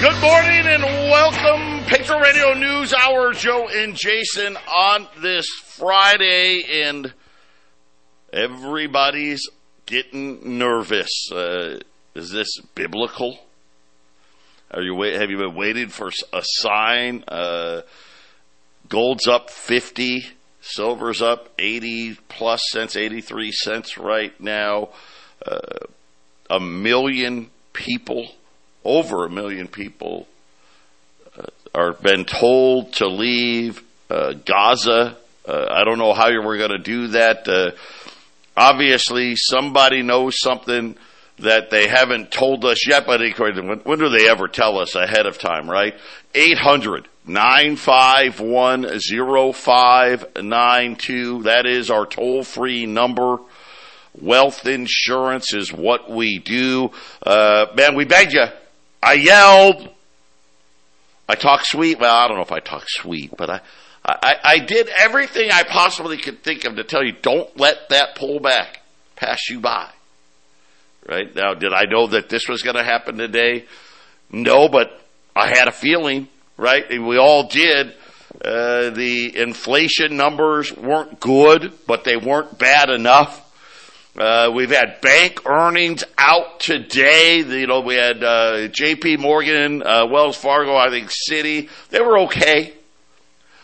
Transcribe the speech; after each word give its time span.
Good 0.00 0.20
morning 0.20 0.66
and 0.66 0.82
welcome. 0.82 1.84
Patriot 1.86 2.20
Radio 2.20 2.52
News 2.54 2.92
Hour, 2.92 3.32
Joe 3.32 3.68
and 3.68 3.94
Jason 3.96 4.56
on 4.76 5.06
this 5.18 5.46
Friday, 5.48 6.82
and 6.82 7.12
everybody's 8.32 9.48
getting 9.86 10.58
nervous. 10.58 11.30
Uh, 11.32 11.80
is 12.14 12.30
this 12.30 12.58
biblical? 12.74 13.38
Are 14.70 14.82
you 14.82 14.94
wait, 14.94 15.14
have 15.14 15.30
you 15.30 15.38
been 15.38 15.54
waiting 15.54 15.88
for 15.88 16.10
a 16.32 16.42
sign? 16.42 17.24
Uh, 17.26 17.82
gold's 18.88 19.26
up 19.26 19.48
fifty, 19.48 20.26
silver's 20.60 21.22
up 21.22 21.48
eighty 21.58 22.16
plus 22.28 22.62
cents, 22.70 22.96
eighty 22.96 23.22
three 23.22 23.52
cents 23.52 23.96
right 23.96 24.38
now. 24.38 24.90
Uh, 25.46 25.86
a 26.50 26.60
million 26.60 27.50
people, 27.72 28.28
over 28.84 29.24
a 29.24 29.30
million 29.30 29.68
people, 29.68 30.26
uh, 31.38 31.46
are 31.74 31.92
been 31.92 32.24
told 32.24 32.92
to 32.94 33.06
leave 33.06 33.82
uh, 34.10 34.34
Gaza. 34.44 35.16
Uh, 35.46 35.66
I 35.70 35.84
don't 35.84 35.98
know 35.98 36.12
how 36.12 36.28
we're 36.28 36.58
going 36.58 36.70
to 36.70 36.78
do 36.78 37.08
that. 37.08 37.48
Uh, 37.48 37.72
obviously, 38.56 39.36
somebody 39.36 40.02
knows 40.02 40.38
something 40.38 40.96
that 41.38 41.70
they 41.70 41.88
haven't 41.88 42.30
told 42.30 42.64
us 42.64 42.86
yet, 42.86 43.06
but 43.06 43.20
when, 43.20 43.80
when 43.80 43.98
do 43.98 44.08
they 44.08 44.28
ever 44.28 44.46
tell 44.46 44.78
us 44.78 44.94
ahead 44.94 45.26
of 45.26 45.38
time, 45.38 45.68
right? 45.68 45.94
800 46.34 47.08
951 47.26 49.00
0592. 49.54 51.42
That 51.44 51.66
is 51.66 51.90
our 51.90 52.06
toll 52.06 52.44
free 52.44 52.86
number. 52.86 53.38
Wealth 54.20 54.66
insurance 54.66 55.52
is 55.54 55.72
what 55.72 56.08
we 56.10 56.38
do. 56.38 56.92
Uh, 57.24 57.66
man, 57.74 57.96
we 57.96 58.04
begged 58.04 58.34
you. 58.34 58.44
I 59.04 59.12
yelled. 59.14 59.90
I 61.28 61.34
talk 61.34 61.64
sweet. 61.64 61.98
Well, 61.98 62.14
I 62.14 62.26
don't 62.26 62.38
know 62.38 62.42
if 62.42 62.52
I 62.52 62.60
talk 62.60 62.84
sweet, 62.86 63.36
but 63.36 63.50
I, 63.50 63.60
I, 64.04 64.34
I 64.42 64.58
did 64.60 64.88
everything 64.88 65.50
I 65.52 65.62
possibly 65.62 66.16
could 66.16 66.42
think 66.42 66.64
of 66.64 66.76
to 66.76 66.84
tell 66.84 67.04
you 67.04 67.12
don't 67.12 67.54
let 67.58 67.90
that 67.90 68.16
pullback 68.16 68.76
pass 69.14 69.50
you 69.50 69.60
by. 69.60 69.90
Right? 71.06 71.34
Now, 71.34 71.52
did 71.52 71.74
I 71.74 71.84
know 71.84 72.06
that 72.08 72.30
this 72.30 72.48
was 72.48 72.62
going 72.62 72.76
to 72.76 72.82
happen 72.82 73.18
today? 73.18 73.66
No, 74.32 74.70
but 74.70 74.98
I 75.36 75.48
had 75.48 75.68
a 75.68 75.72
feeling, 75.72 76.28
right? 76.56 76.90
And 76.90 77.06
we 77.06 77.18
all 77.18 77.46
did. 77.46 77.94
Uh, 78.42 78.90
the 78.90 79.36
inflation 79.36 80.16
numbers 80.16 80.74
weren't 80.74 81.20
good, 81.20 81.72
but 81.86 82.04
they 82.04 82.16
weren't 82.16 82.58
bad 82.58 82.88
enough. 82.88 83.43
Uh, 84.16 84.48
we've 84.54 84.70
had 84.70 85.00
bank 85.00 85.44
earnings 85.44 86.04
out 86.16 86.60
today. 86.60 87.38
You 87.38 87.66
know, 87.66 87.80
we 87.80 87.96
had 87.96 88.22
uh, 88.22 88.68
J.P. 88.68 89.16
Morgan, 89.16 89.82
uh, 89.82 90.06
Wells 90.06 90.36
Fargo, 90.36 90.76
I 90.76 90.88
think 90.88 91.10
Citi. 91.10 91.68
They 91.90 92.00
were 92.00 92.20
okay. 92.20 92.74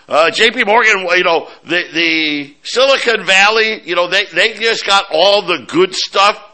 Uh, 0.09 0.33
J.P. 0.33 0.65
Morgan, 0.65 1.07
you 1.17 1.23
know, 1.23 1.49
the 1.63 1.85
the 1.93 2.57
Silicon 2.65 3.25
Valley, 3.25 3.81
you 3.85 3.95
know, 3.95 4.09
they 4.09 4.25
they 4.25 4.55
just 4.55 4.85
got 4.85 5.07
all 5.13 5.43
the 5.43 5.67
good 5.69 5.95
stuff 5.95 6.45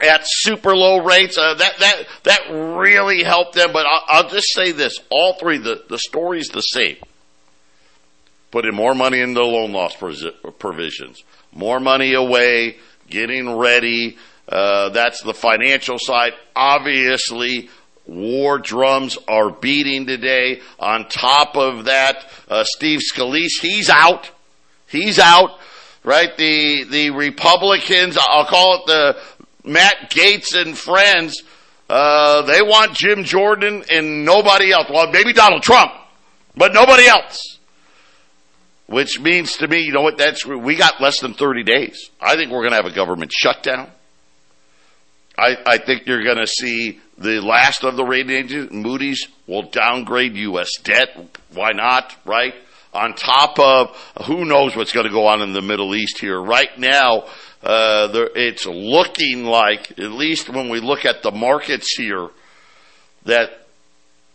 at 0.00 0.22
super 0.24 0.74
low 0.74 1.04
rates. 1.04 1.36
Uh, 1.36 1.52
that 1.54 1.78
that 1.78 2.06
that 2.22 2.40
really 2.50 3.22
helped 3.22 3.54
them. 3.54 3.70
But 3.74 3.84
I'll, 3.84 4.02
I'll 4.08 4.28
just 4.30 4.50
say 4.54 4.72
this: 4.72 4.98
all 5.10 5.34
three, 5.34 5.58
the 5.58 5.84
the 5.90 5.98
story's 5.98 6.48
the 6.48 6.62
same. 6.62 6.96
Put 8.50 8.64
in 8.64 8.74
more 8.74 8.94
money 8.94 9.20
into 9.20 9.44
loan 9.44 9.72
loss 9.72 9.94
provisions 10.58 11.22
more 11.52 11.80
money 11.80 12.14
away, 12.14 12.76
getting 13.08 13.56
ready. 13.56 14.16
Uh, 14.48 14.90
that's 14.90 15.22
the 15.22 15.34
financial 15.34 15.98
side. 15.98 16.32
Obviously, 16.54 17.68
war 18.06 18.58
drums 18.58 19.18
are 19.28 19.50
beating 19.50 20.06
today. 20.06 20.60
On 20.78 21.06
top 21.08 21.56
of 21.56 21.84
that, 21.86 22.26
uh, 22.48 22.64
Steve 22.64 23.00
Scalise, 23.00 23.60
he's 23.60 23.90
out. 23.90 24.30
He's 24.86 25.18
out, 25.18 25.58
right? 26.02 26.34
The, 26.36 26.84
the 26.84 27.10
Republicans, 27.10 28.16
I'll 28.18 28.46
call 28.46 28.76
it 28.76 28.86
the 28.86 29.22
Matt 29.64 30.10
Gaetz 30.10 30.54
and 30.58 30.76
friends, 30.76 31.42
uh, 31.90 32.42
they 32.42 32.62
want 32.62 32.94
Jim 32.94 33.24
Jordan 33.24 33.84
and 33.90 34.24
nobody 34.24 34.72
else. 34.72 34.88
Well, 34.90 35.10
maybe 35.10 35.32
Donald 35.32 35.62
Trump, 35.62 35.92
but 36.56 36.72
nobody 36.72 37.06
else 37.06 37.57
which 38.88 39.20
means 39.20 39.56
to 39.58 39.68
me, 39.68 39.80
you 39.80 39.92
know 39.92 40.02
what? 40.02 40.18
That's 40.18 40.44
we 40.46 40.74
got 40.74 41.00
less 41.00 41.20
than 41.20 41.34
30 41.34 41.62
days. 41.62 42.10
I 42.20 42.36
think 42.36 42.50
we're 42.50 42.62
going 42.62 42.72
to 42.72 42.82
have 42.82 42.86
a 42.86 42.94
government 42.94 43.32
shutdown. 43.32 43.90
I, 45.36 45.56
I 45.64 45.78
think 45.78 46.06
you're 46.06 46.24
going 46.24 46.38
to 46.38 46.46
see 46.46 46.98
the 47.16 47.40
last 47.40 47.84
of 47.84 47.96
the 47.96 48.04
rating 48.04 48.30
agencies. 48.30 48.72
Moody's 48.72 49.28
will 49.46 49.62
downgrade 49.62 50.34
U.S. 50.36 50.70
debt. 50.82 51.16
Why 51.52 51.72
not? 51.72 52.16
Right 52.24 52.54
on 52.92 53.14
top 53.14 53.58
of 53.58 53.96
who 54.26 54.44
knows 54.44 54.74
what's 54.74 54.92
going 54.92 55.06
to 55.06 55.12
go 55.12 55.26
on 55.26 55.42
in 55.42 55.52
the 55.52 55.62
Middle 55.62 55.94
East 55.94 56.18
here. 56.18 56.40
Right 56.40 56.76
now, 56.78 57.26
uh, 57.62 58.08
there, 58.08 58.30
it's 58.34 58.66
looking 58.66 59.44
like, 59.44 59.92
at 59.92 60.10
least 60.10 60.48
when 60.48 60.68
we 60.68 60.80
look 60.80 61.04
at 61.04 61.22
the 61.22 61.30
markets 61.30 61.94
here, 61.96 62.28
that 63.24 63.66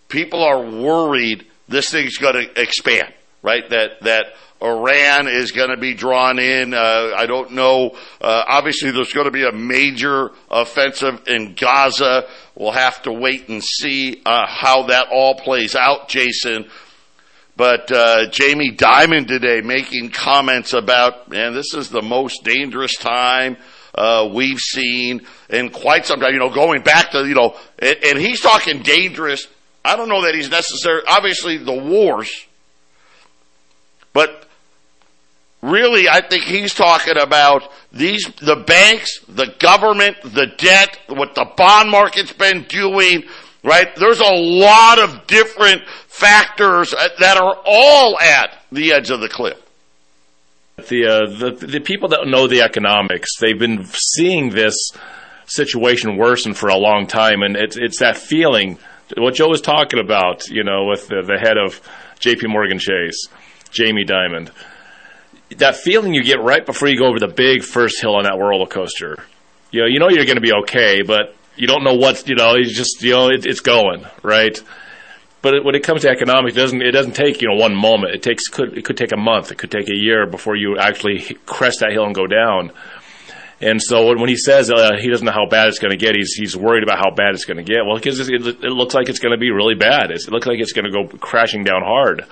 people 0.10 0.44
are 0.44 0.62
worried 0.62 1.46
this 1.68 1.90
thing's 1.90 2.18
going 2.18 2.36
to 2.36 2.62
expand. 2.62 3.14
Right? 3.44 3.70
That 3.70 4.02
that 4.02 4.26
Iran 4.64 5.28
is 5.28 5.52
going 5.52 5.70
to 5.70 5.78
be 5.78 5.94
drawn 5.94 6.40
in. 6.40 6.74
Uh, 6.74 7.12
I 7.16 7.26
don't 7.26 7.52
know. 7.52 7.98
Uh, 8.22 8.44
obviously, 8.48 8.92
there's 8.92 9.12
going 9.12 9.26
to 9.26 9.32
be 9.32 9.46
a 9.46 9.52
major 9.52 10.32
offensive 10.50 11.28
in 11.28 11.54
Gaza. 11.54 12.28
We'll 12.56 12.72
have 12.72 13.02
to 13.04 13.12
wait 13.12 13.50
and 13.50 13.62
see 13.62 14.22
uh, 14.26 14.48
how 14.48 14.84
that 14.88 15.08
all 15.12 15.36
plays 15.36 15.76
out, 15.76 16.08
Jason. 16.08 16.70
But 17.56 17.92
uh, 17.92 18.30
Jamie 18.30 18.72
Dimon 18.72 19.28
today 19.28 19.62
making 19.62 20.10
comments 20.10 20.74
about, 20.74 21.30
man, 21.30 21.54
this 21.54 21.74
is 21.74 21.90
the 21.90 22.02
most 22.02 22.44
dangerous 22.44 22.96
time 22.96 23.58
uh, 23.94 24.30
we've 24.34 24.60
seen 24.60 25.28
in 25.50 25.70
quite 25.70 26.06
some 26.06 26.20
time. 26.20 26.34
You 26.34 26.40
know, 26.40 26.50
going 26.50 26.82
back 26.84 27.12
to 27.12 27.28
you 27.28 27.36
know, 27.36 27.56
and, 27.78 27.98
and 28.04 28.18
he's 28.18 28.40
talking 28.40 28.82
dangerous. 28.82 29.46
I 29.86 29.98
don't 29.98 30.08
know 30.08 30.24
that 30.24 30.34
he's 30.34 30.50
necessary. 30.50 31.02
Obviously, 31.08 31.58
the 31.58 31.74
wars. 31.74 32.32
But 34.14 34.48
really, 35.62 36.08
I 36.08 36.22
think 36.22 36.44
he's 36.44 36.74
talking 36.74 37.18
about 37.18 37.72
these, 37.92 38.26
the 38.42 38.58
banks, 38.58 39.20
the 39.28 39.54
government, 39.60 40.18
the 40.24 40.48
debt, 40.58 41.00
what 41.08 41.36
the 41.36 41.50
bond 41.58 41.90
market's 41.90 42.34
been 42.34 42.64
doing, 42.64 43.24
right? 43.64 43.96
There's 43.96 44.20
a 44.20 44.34
lot 44.34 45.00
of 45.00 45.26
different 45.26 45.88
factors 46.08 46.92
that 46.92 47.38
are 47.38 47.58
all 47.66 48.20
at 48.20 48.58
the 48.72 48.94
edge 48.94 49.10
of 49.10 49.22
the 49.22 49.30
cliff. 49.30 49.60
The, 50.90 51.06
uh, 51.06 51.38
the, 51.38 51.68
the 51.68 51.80
people 51.80 52.10
that 52.10 52.28
know 52.28 52.48
the 52.48 52.62
economics, 52.62 53.38
they've 53.40 53.58
been 53.58 53.86
seeing 53.86 54.50
this 54.50 54.76
situation 55.46 56.18
worsen 56.18 56.54
for 56.54 56.70
a 56.70 56.78
long 56.78 57.08
time, 57.08 57.42
and 57.42 57.56
it's, 57.56 57.78
it's 57.78 58.00
that 58.00 58.18
feeling, 58.18 58.80
what 59.16 59.36
Joe 59.36 59.50
was 59.50 59.62
talking 59.62 60.00
about, 60.00 60.48
you 60.50 60.64
know, 60.64 60.86
with 60.86 61.08
the, 61.08 61.22
the 61.26 61.38
head 61.38 61.58
of 61.58 61.80
J.P. 62.20 62.48
Morgan 62.48 62.80
Chase, 62.80 63.28
Jamie 63.74 64.06
Dimon. 64.06 64.52
that 65.58 65.76
feeling 65.76 66.14
you 66.14 66.24
get 66.24 66.42
right 66.42 66.66
before 66.66 66.88
you 66.88 66.98
go 66.98 67.08
over 67.08 67.20
the 67.20 67.28
big 67.28 67.64
first 67.64 68.00
hill 68.00 68.16
on 68.16 68.24
that 68.24 68.38
roller 68.38 68.68
coaster. 68.68 69.24
You 69.72 69.82
know, 69.82 69.88
you 69.88 70.00
know 70.00 70.10
you're 70.10 70.26
going 70.26 70.38
to 70.38 70.42
be 70.42 70.54
okay, 70.64 71.02
but 71.02 71.36
you 71.56 71.68
don't 71.68 71.84
know 71.84 71.96
what's 71.96 72.28
you 72.28 72.36
know. 72.36 72.54
It's 72.56 72.76
just 72.76 73.02
you 73.02 73.12
know 73.12 73.30
it, 73.30 73.46
it's 73.46 73.60
going 73.60 74.06
right. 74.22 74.58
But 75.42 75.56
it, 75.56 75.66
when 75.66 75.76
it 75.76 75.84
comes 75.84 76.04
to 76.04 76.10
economics, 76.10 76.56
it 76.56 76.60
doesn't 76.60 76.82
it 76.82 76.92
doesn't 76.92 77.16
take 77.16 77.42
you 77.42 77.50
know 77.50 77.56
one 77.56 77.76
moment. 77.76 78.16
It 78.16 78.24
takes 78.24 78.48
could 78.48 78.78
it 78.78 78.86
could 78.86 78.98
take 78.98 79.12
a 79.12 79.18
month. 79.18 79.52
It 79.52 79.58
could 79.58 79.72
take 79.72 79.90
a 79.90 79.96
year 79.96 80.26
before 80.26 80.56
you 80.56 80.78
actually 80.80 81.20
crest 81.46 81.80
that 81.82 81.92
hill 81.92 82.06
and 82.06 82.16
go 82.16 82.28
down. 82.28 82.72
And 83.62 83.82
so 83.82 84.08
when, 84.08 84.20
when 84.20 84.30
he 84.30 84.36
says 84.36 84.70
uh, 84.70 84.92
he 85.00 85.10
doesn't 85.10 85.26
know 85.26 85.32
how 85.32 85.48
bad 85.48 85.70
it's 85.70 85.80
going 85.80 85.92
to 85.92 85.98
get, 85.98 86.16
he's 86.16 86.34
he's 86.34 86.56
worried 86.56 86.84
about 86.84 87.00
how 87.00 87.12
bad 87.12 87.34
it's 87.34 87.46
going 87.46 87.58
to 87.58 87.64
get. 87.64 87.86
Well, 87.86 87.96
because 87.96 88.20
it, 88.20 88.30
it, 88.32 88.62
looks 88.64 88.94
like 88.94 89.10
it's 89.10 89.20
going 89.20 89.32
to 89.32 89.40
be 89.40 89.52
really 89.52 89.76
bad. 89.76 90.12
It's, 90.12 90.28
it 90.28 90.32
looks 90.32 90.48
like 90.48 90.60
it's 90.60 90.74
going 90.74 90.86
to 90.86 90.92
go 90.92 91.08
crashing 91.18 91.64
down 91.64 91.82
hard. 91.82 92.26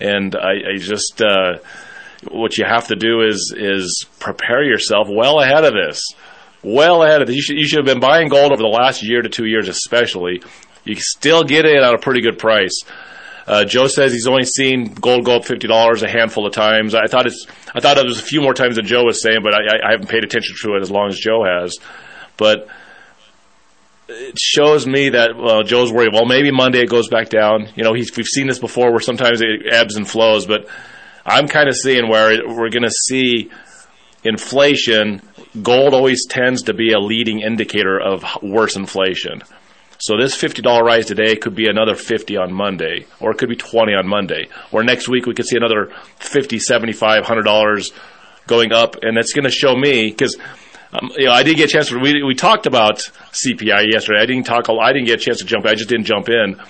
And 0.00 0.34
I, 0.36 0.74
I 0.74 0.78
just. 0.78 1.20
Uh, 1.22 1.58
what 2.32 2.58
you 2.58 2.64
have 2.64 2.88
to 2.88 2.96
do 2.96 3.20
is 3.22 3.54
is 3.56 4.04
prepare 4.18 4.64
yourself 4.64 5.06
well 5.08 5.38
ahead 5.40 5.62
of 5.64 5.72
this. 5.72 6.02
well 6.64 7.04
ahead 7.04 7.20
of 7.22 7.28
this. 7.28 7.36
You 7.36 7.42
should, 7.42 7.56
you 7.56 7.64
should 7.68 7.78
have 7.78 7.86
been 7.86 8.00
buying 8.00 8.28
gold 8.28 8.50
over 8.50 8.60
the 8.60 8.66
last 8.68 9.04
year 9.04 9.22
to 9.22 9.28
two 9.28 9.46
years, 9.46 9.68
especially. 9.68 10.42
You 10.84 10.96
can 10.96 11.04
still 11.04 11.44
get 11.44 11.64
it 11.64 11.80
at 11.80 11.94
a 11.94 11.98
pretty 11.98 12.20
good 12.20 12.36
price. 12.36 12.82
Uh, 13.46 13.64
Joe 13.64 13.86
says 13.86 14.12
he's 14.12 14.26
only 14.26 14.42
seen 14.44 14.94
gold 14.94 15.24
go 15.24 15.36
up 15.36 15.44
fifty 15.44 15.68
dollars 15.68 16.02
a 16.02 16.08
handful 16.08 16.44
of 16.44 16.52
times. 16.52 16.92
I 16.94 17.06
thought 17.06 17.26
it's 17.26 17.46
I 17.72 17.78
thought 17.80 17.98
it 17.98 18.04
was 18.04 18.18
a 18.18 18.22
few 18.22 18.42
more 18.42 18.52
times 18.52 18.74
than 18.76 18.84
Joe 18.84 19.04
was 19.04 19.22
saying, 19.22 19.38
but 19.44 19.54
I, 19.54 19.88
I 19.88 19.92
haven't 19.92 20.08
paid 20.08 20.24
attention 20.24 20.56
to 20.62 20.74
it 20.74 20.82
as 20.82 20.90
long 20.90 21.08
as 21.08 21.16
Joe 21.18 21.44
has. 21.44 21.76
But 22.36 22.66
it 24.08 24.38
shows 24.38 24.86
me 24.86 25.10
that 25.10 25.36
well, 25.36 25.62
Joe's 25.62 25.92
worried. 25.92 26.12
Well, 26.12 26.24
maybe 26.24 26.50
Monday 26.50 26.80
it 26.80 26.88
goes 26.88 27.08
back 27.08 27.28
down. 27.28 27.68
You 27.76 27.84
know, 27.84 27.92
we've 27.92 28.06
seen 28.06 28.46
this 28.46 28.58
before, 28.58 28.90
where 28.90 29.00
sometimes 29.00 29.42
it 29.42 29.66
ebbs 29.70 29.96
and 29.96 30.08
flows. 30.08 30.46
But 30.46 30.66
I'm 31.26 31.46
kind 31.46 31.68
of 31.68 31.76
seeing 31.76 32.08
where 32.08 32.40
we're 32.46 32.70
going 32.70 32.84
to 32.84 32.90
see 32.90 33.50
inflation. 34.24 35.22
Gold 35.62 35.94
always 35.94 36.26
tends 36.26 36.62
to 36.64 36.74
be 36.74 36.92
a 36.92 36.98
leading 36.98 37.40
indicator 37.40 38.00
of 38.00 38.24
worse 38.42 38.76
inflation. 38.76 39.42
So 40.00 40.16
this 40.16 40.36
$50 40.40 40.82
rise 40.82 41.06
today 41.06 41.34
could 41.34 41.56
be 41.56 41.68
another 41.68 41.96
50 41.96 42.36
on 42.36 42.52
Monday, 42.52 43.06
or 43.18 43.32
it 43.32 43.38
could 43.38 43.48
be 43.48 43.56
20 43.56 43.94
on 43.94 44.06
Monday, 44.06 44.48
or 44.70 44.84
next 44.84 45.08
week 45.08 45.26
we 45.26 45.34
could 45.34 45.46
see 45.46 45.56
another 45.56 45.92
50, 46.20 46.60
75, 46.60 47.24
$100 47.24 47.90
going 48.46 48.72
up, 48.72 48.96
and 49.02 49.16
that's 49.16 49.32
going 49.32 49.44
to 49.44 49.50
show 49.50 49.74
me 49.74 50.10
because. 50.10 50.36
Um, 50.92 51.10
you 51.16 51.26
know, 51.26 51.32
I 51.32 51.42
did 51.42 51.56
get 51.56 51.68
a 51.68 51.72
chance. 51.72 51.88
To, 51.88 51.98
we 51.98 52.22
we 52.22 52.34
talked 52.34 52.66
about 52.66 52.98
CPI 53.32 53.92
yesterday. 53.92 54.20
I 54.20 54.26
didn't 54.26 54.44
talk. 54.44 54.68
I 54.68 54.92
didn't 54.92 55.06
get 55.06 55.20
a 55.20 55.22
chance 55.22 55.38
to 55.38 55.44
jump. 55.44 55.66
I 55.66 55.74
just 55.74 55.88
didn't 55.88 56.06
jump 56.06 56.28
in. 56.28 56.60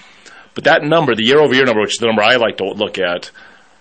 But 0.55 0.65
that 0.65 0.83
number, 0.83 1.15
the 1.15 1.25
year 1.25 1.39
over 1.39 1.55
year 1.55 1.65
number, 1.65 1.81
which 1.81 1.95
is 1.95 1.99
the 1.99 2.07
number 2.07 2.23
I 2.23 2.37
like 2.37 2.57
to 2.57 2.65
look 2.65 2.99
at, 2.99 3.31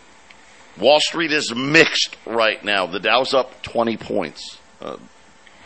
Wall 0.79 1.01
Street 1.01 1.33
is 1.33 1.55
mixed 1.55 2.17
right 2.27 2.63
now. 2.65 2.87
The 2.87 3.01
Dow's 3.01 3.33
up 3.35 3.63
20 3.63 3.97
points. 3.97 4.59
Uh, 4.81 4.97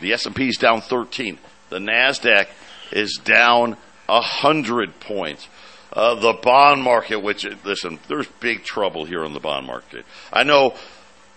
the 0.00 0.12
S&P 0.12 0.48
is 0.48 0.56
down 0.56 0.80
13. 0.80 1.38
The 1.70 1.78
Nasdaq 1.78 2.48
is 2.92 3.18
down 3.24 3.76
100 4.06 5.00
points. 5.00 5.48
Uh, 5.92 6.14
the 6.14 6.34
bond 6.34 6.82
market, 6.82 7.16
which 7.22 7.46
listen, 7.64 7.98
there's 8.08 8.26
big 8.40 8.62
trouble 8.64 9.04
here 9.04 9.24
in 9.24 9.32
the 9.32 9.40
bond 9.40 9.66
market. 9.66 10.04
I 10.32 10.42
know 10.42 10.74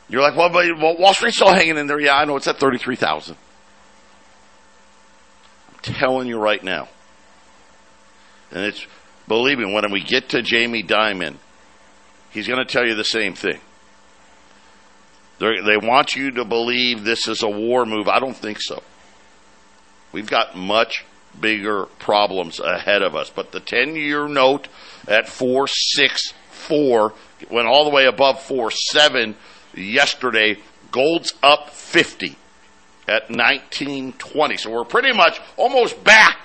you're 0.10 0.22
like, 0.22 0.36
well, 0.36 0.50
but 0.50 0.66
well, 0.78 0.98
Wall 0.98 1.14
Street's 1.14 1.38
still 1.38 1.54
hanging 1.54 1.78
in 1.78 1.88
there. 1.88 2.00
Yeah, 2.00 2.18
I 2.18 2.26
know 2.26 2.36
it's 2.36 2.48
at 2.48 2.58
33,000. 2.58 3.38
Telling 5.98 6.28
you 6.28 6.40
right 6.40 6.64
now, 6.64 6.88
and 8.52 8.64
it's 8.64 8.86
believe 9.28 9.60
me, 9.60 9.74
when 9.74 9.92
we 9.92 10.02
get 10.02 10.30
to 10.30 10.42
Jamie 10.42 10.84
Dimon, 10.84 11.36
he's 12.32 12.48
going 12.48 12.60
to 12.60 12.72
tell 12.72 12.86
you 12.86 12.96
the 12.96 13.04
same 13.04 13.34
thing. 13.34 13.60
They're, 15.40 15.64
they 15.64 15.78
want 15.78 16.16
you 16.16 16.32
to 16.32 16.46
believe 16.46 17.04
this 17.04 17.28
is 17.28 17.44
a 17.44 17.50
war 17.50 17.86
move. 17.86 18.08
I 18.08 18.20
don't 18.20 18.36
think 18.36 18.60
so. 18.62 18.84
We've 20.12 20.30
got 20.30 20.56
much 20.56 21.06
bigger 21.40 21.86
problems 22.00 22.60
ahead 22.60 23.02
of 23.02 23.16
us. 23.16 23.30
But 23.30 23.52
the 23.52 23.60
10 23.60 23.96
year 23.96 24.28
note 24.28 24.68
at 25.08 25.30
464 25.30 27.14
went 27.50 27.68
all 27.68 27.86
the 27.86 27.92
way 27.92 28.06
above 28.06 28.42
47 28.42 29.36
yesterday. 29.76 30.58
Gold's 30.92 31.34
up 31.42 31.70
50 31.70 32.36
at 33.10 33.30
1920. 33.30 34.58
So 34.58 34.72
we're 34.72 34.86
pretty 34.86 35.12
much 35.14 35.42
almost 35.58 36.02
back 36.04 36.38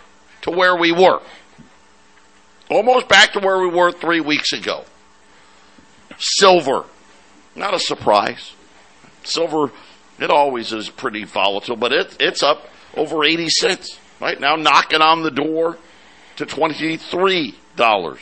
to 0.42 0.50
where 0.50 0.76
we 0.76 0.92
were. 0.92 1.20
Almost 2.70 3.08
back 3.08 3.34
to 3.34 3.40
where 3.40 3.60
we 3.60 3.68
were 3.68 3.92
three 3.92 4.20
weeks 4.20 4.52
ago. 4.52 4.84
Silver, 6.16 6.84
not 7.54 7.74
a 7.74 7.78
surprise. 7.78 8.54
Silver, 9.22 9.70
it 10.18 10.30
always 10.30 10.72
is 10.72 10.88
pretty 10.88 11.24
volatile, 11.24 11.76
but 11.76 11.92
it, 11.92 12.16
it's 12.18 12.42
up 12.42 12.66
over 12.96 13.24
80 13.24 13.48
cents 13.50 13.98
right 14.20 14.40
now, 14.40 14.56
knocking 14.56 15.02
on 15.02 15.22
the 15.22 15.30
door 15.30 15.76
to 16.36 16.46
$23. 16.46 18.18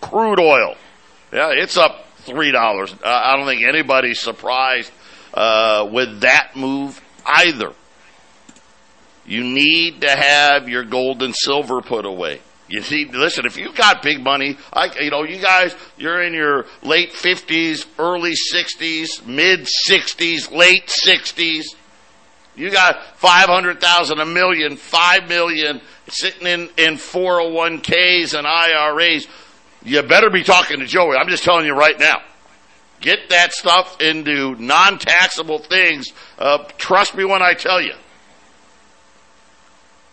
Crude 0.00 0.40
oil, 0.40 0.76
yeah, 1.32 1.50
it's 1.50 1.76
up 1.76 2.06
$3. 2.24 2.54
Uh, 2.54 2.96
I 3.04 3.36
don't 3.36 3.46
think 3.46 3.62
anybody's 3.62 4.20
surprised 4.20 4.90
uh, 5.34 5.88
with 5.90 6.20
that 6.20 6.52
move 6.54 7.00
either. 7.26 7.72
You 9.26 9.42
need 9.42 10.02
to 10.02 10.10
have 10.10 10.68
your 10.68 10.84
gold 10.84 11.22
and 11.22 11.34
silver 11.34 11.80
put 11.80 12.04
away. 12.04 12.40
You 12.68 12.82
see, 12.82 13.04
listen, 13.04 13.44
if 13.46 13.56
you've 13.56 13.74
got 13.74 14.02
big 14.02 14.22
money, 14.22 14.56
I, 14.72 14.90
you 15.00 15.10
know, 15.10 15.22
you 15.22 15.40
guys, 15.40 15.76
you're 15.98 16.22
in 16.22 16.32
your 16.32 16.66
late 16.82 17.12
50s, 17.12 17.86
early 17.98 18.32
60s, 18.32 19.26
mid 19.26 19.68
60s, 19.88 20.50
late 20.50 20.86
60s. 20.86 21.64
You 22.56 22.70
got 22.70 23.18
500,000, 23.18 24.18
a 24.18 24.26
million, 24.26 24.76
5 24.76 25.28
million 25.28 25.80
sitting 26.08 26.46
in, 26.46 26.60
in 26.78 26.94
401ks 26.94 28.36
and 28.36 28.46
IRAs. 28.46 29.26
You 29.82 30.02
better 30.02 30.30
be 30.30 30.42
talking 30.42 30.78
to 30.80 30.86
Joey. 30.86 31.16
I'm 31.16 31.28
just 31.28 31.44
telling 31.44 31.66
you 31.66 31.74
right 31.74 31.98
now. 31.98 32.22
Get 33.04 33.28
that 33.28 33.52
stuff 33.52 34.00
into 34.00 34.54
non-taxable 34.54 35.58
things. 35.58 36.14
Uh, 36.38 36.64
trust 36.78 37.14
me 37.14 37.26
when 37.26 37.42
I 37.42 37.52
tell 37.52 37.78
you. 37.78 37.92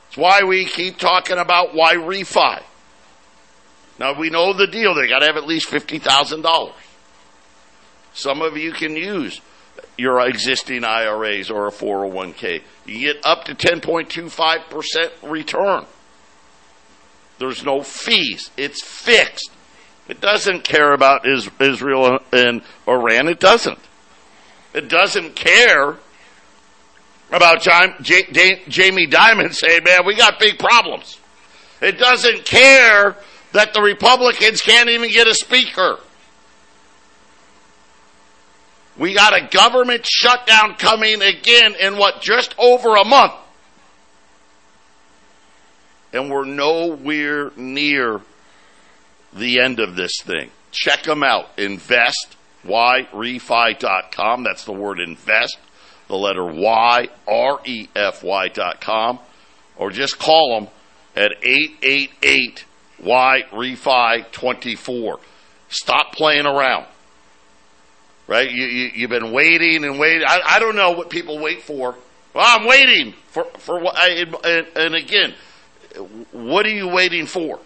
It's 0.10 0.18
why 0.18 0.42
we 0.44 0.66
keep 0.66 0.98
talking 0.98 1.38
about 1.38 1.74
Y 1.74 1.96
Refi. 1.96 2.62
Now 3.98 4.20
we 4.20 4.30
know 4.30 4.52
the 4.52 4.68
deal. 4.68 4.94
They 4.94 5.08
got 5.08 5.20
to 5.20 5.26
have 5.28 5.38
at 5.38 5.48
least 5.48 5.70
fifty 5.70 6.00
thousand 6.00 6.42
dollars. 6.42 6.76
Some 8.14 8.42
of 8.42 8.58
you 8.58 8.74
can 8.74 8.98
use 8.98 9.40
your 9.98 10.20
existing 10.28 10.84
IRAs 10.84 11.50
or 11.50 11.68
a 11.68 11.72
401k. 11.72 12.62
You 12.86 13.14
get 13.14 13.26
up 13.26 13.46
to 13.46 13.56
10.25% 13.56 15.32
return. 15.32 15.86
There's 17.40 17.64
no 17.64 17.84
fees. 17.84 18.52
It's 18.58 18.84
fixed. 18.84 19.50
It 20.08 20.20
doesn't 20.20 20.64
care 20.64 20.94
about 20.94 21.26
Israel 21.26 22.20
and 22.32 22.62
Iran. 22.88 23.28
It 23.28 23.40
doesn't. 23.40 23.80
It 24.74 24.90
doesn't 24.90 25.36
care 25.36 25.96
about 27.32 27.62
John, 27.62 27.96
Jamie 28.02 29.08
Dimon 29.08 29.54
saying, 29.54 29.84
man, 29.84 30.06
we 30.06 30.16
got 30.16 30.40
big 30.40 30.60
problems. 30.60 31.18
It 31.82 31.98
doesn't 31.98 32.46
care 32.46 33.16
that 33.54 33.74
the 33.74 33.82
Republicans 33.82 34.62
can't 34.62 34.90
even 34.90 35.10
get 35.12 35.28
a 35.28 35.34
speaker. 35.34 35.98
We 38.98 39.14
got 39.14 39.34
a 39.34 39.48
government 39.48 40.06
shutdown 40.06 40.76
coming 40.76 41.22
again 41.22 41.76
in 41.80 41.98
what, 41.98 42.22
just 42.22 42.54
over 42.58 42.98
a 42.98 43.06
month. 43.06 43.34
And 46.14 46.30
we're 46.30 46.46
nowhere 46.46 47.52
near 47.56 48.22
the 49.34 49.60
end 49.60 49.80
of 49.80 49.96
this 49.96 50.22
thing. 50.22 50.52
Check 50.72 51.04
them 51.04 51.24
out. 51.24 51.56
InvestYRefi.com. 51.58 54.44
That's 54.44 54.66
the 54.66 54.74
word 54.74 55.00
invest. 55.00 55.58
The 56.08 56.18
letter 56.18 56.46
Y, 56.46 57.08
R-E-F-Y 57.28 58.48
dot 58.50 58.82
com. 58.82 59.20
Or 59.78 59.92
just 59.92 60.20
call 60.20 60.60
them 60.60 60.68
at 61.16 61.32
888 61.42 62.66
Y 63.04 63.44
Refi 63.52 64.32
24. 64.32 65.20
Stop 65.70 66.14
playing 66.14 66.46
around. 66.46 66.86
Right? 68.28 68.52
You, 68.52 68.66
you, 68.66 68.92
you, 68.94 69.08
have 69.08 69.10
been 69.10 69.32
waiting 69.32 69.84
and 69.84 70.00
waiting. 70.00 70.28
I, 70.28 70.42
I 70.46 70.60
don't 70.60 70.76
know 70.76 70.92
what 70.92 71.10
people 71.10 71.40
wait 71.40 71.62
for. 71.62 71.96
Well, 72.34 72.46
I'm 72.48 72.66
waiting 72.66 73.14
for, 73.28 73.46
for 73.58 73.80
what, 73.80 74.02
and, 74.02 74.36
and 74.76 74.96
again, 74.96 75.34
what 76.32 76.66
are 76.66 76.70
you 76.70 76.88
waiting 76.88 77.26
for? 77.26 77.60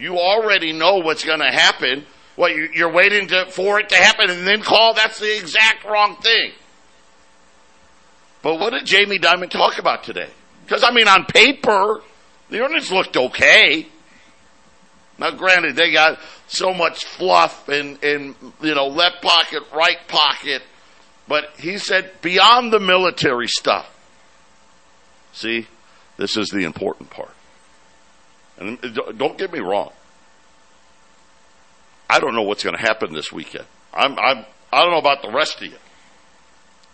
You 0.00 0.18
already 0.18 0.72
know 0.72 0.96
what's 0.96 1.24
going 1.24 1.40
to 1.40 1.50
happen. 1.50 2.06
What 2.36 2.52
you're 2.54 2.92
waiting 2.92 3.28
to, 3.28 3.46
for 3.50 3.80
it 3.80 3.90
to 3.90 3.96
happen 3.96 4.30
and 4.30 4.46
then 4.46 4.62
call? 4.62 4.94
That's 4.94 5.18
the 5.18 5.38
exact 5.38 5.84
wrong 5.84 6.16
thing. 6.16 6.52
But 8.42 8.58
what 8.58 8.72
did 8.72 8.86
Jamie 8.86 9.18
Dimon 9.18 9.50
talk 9.50 9.78
about 9.78 10.04
today? 10.04 10.30
Because 10.64 10.82
I 10.82 10.92
mean, 10.92 11.06
on 11.06 11.26
paper, 11.26 12.00
the 12.48 12.60
earnings 12.60 12.90
looked 12.90 13.16
okay. 13.16 13.86
Now, 15.18 15.32
granted, 15.32 15.76
they 15.76 15.92
got 15.92 16.18
so 16.46 16.72
much 16.72 17.04
fluff 17.04 17.68
and, 17.68 18.02
and 18.02 18.34
you 18.62 18.74
know 18.74 18.86
left 18.86 19.20
pocket, 19.20 19.62
right 19.74 19.98
pocket, 20.08 20.62
but 21.28 21.50
he 21.58 21.76
said 21.76 22.10
beyond 22.22 22.72
the 22.72 22.80
military 22.80 23.46
stuff. 23.46 23.94
See, 25.32 25.66
this 26.16 26.38
is 26.38 26.48
the 26.48 26.64
important 26.64 27.10
part. 27.10 27.34
And 28.60 28.78
uh, 28.84 29.12
don't 29.12 29.38
get 29.38 29.52
me 29.52 29.58
wrong. 29.58 29.90
I 32.08 32.20
don't 32.20 32.34
know 32.34 32.42
what's 32.42 32.62
going 32.62 32.76
to 32.76 32.82
happen 32.82 33.12
this 33.14 33.32
weekend. 33.32 33.64
I'm, 33.92 34.18
I'm, 34.18 34.44
I 34.72 34.82
don't 34.82 34.92
know 34.92 34.98
about 34.98 35.22
the 35.22 35.32
rest 35.32 35.62
of 35.62 35.68
you. 35.68 35.78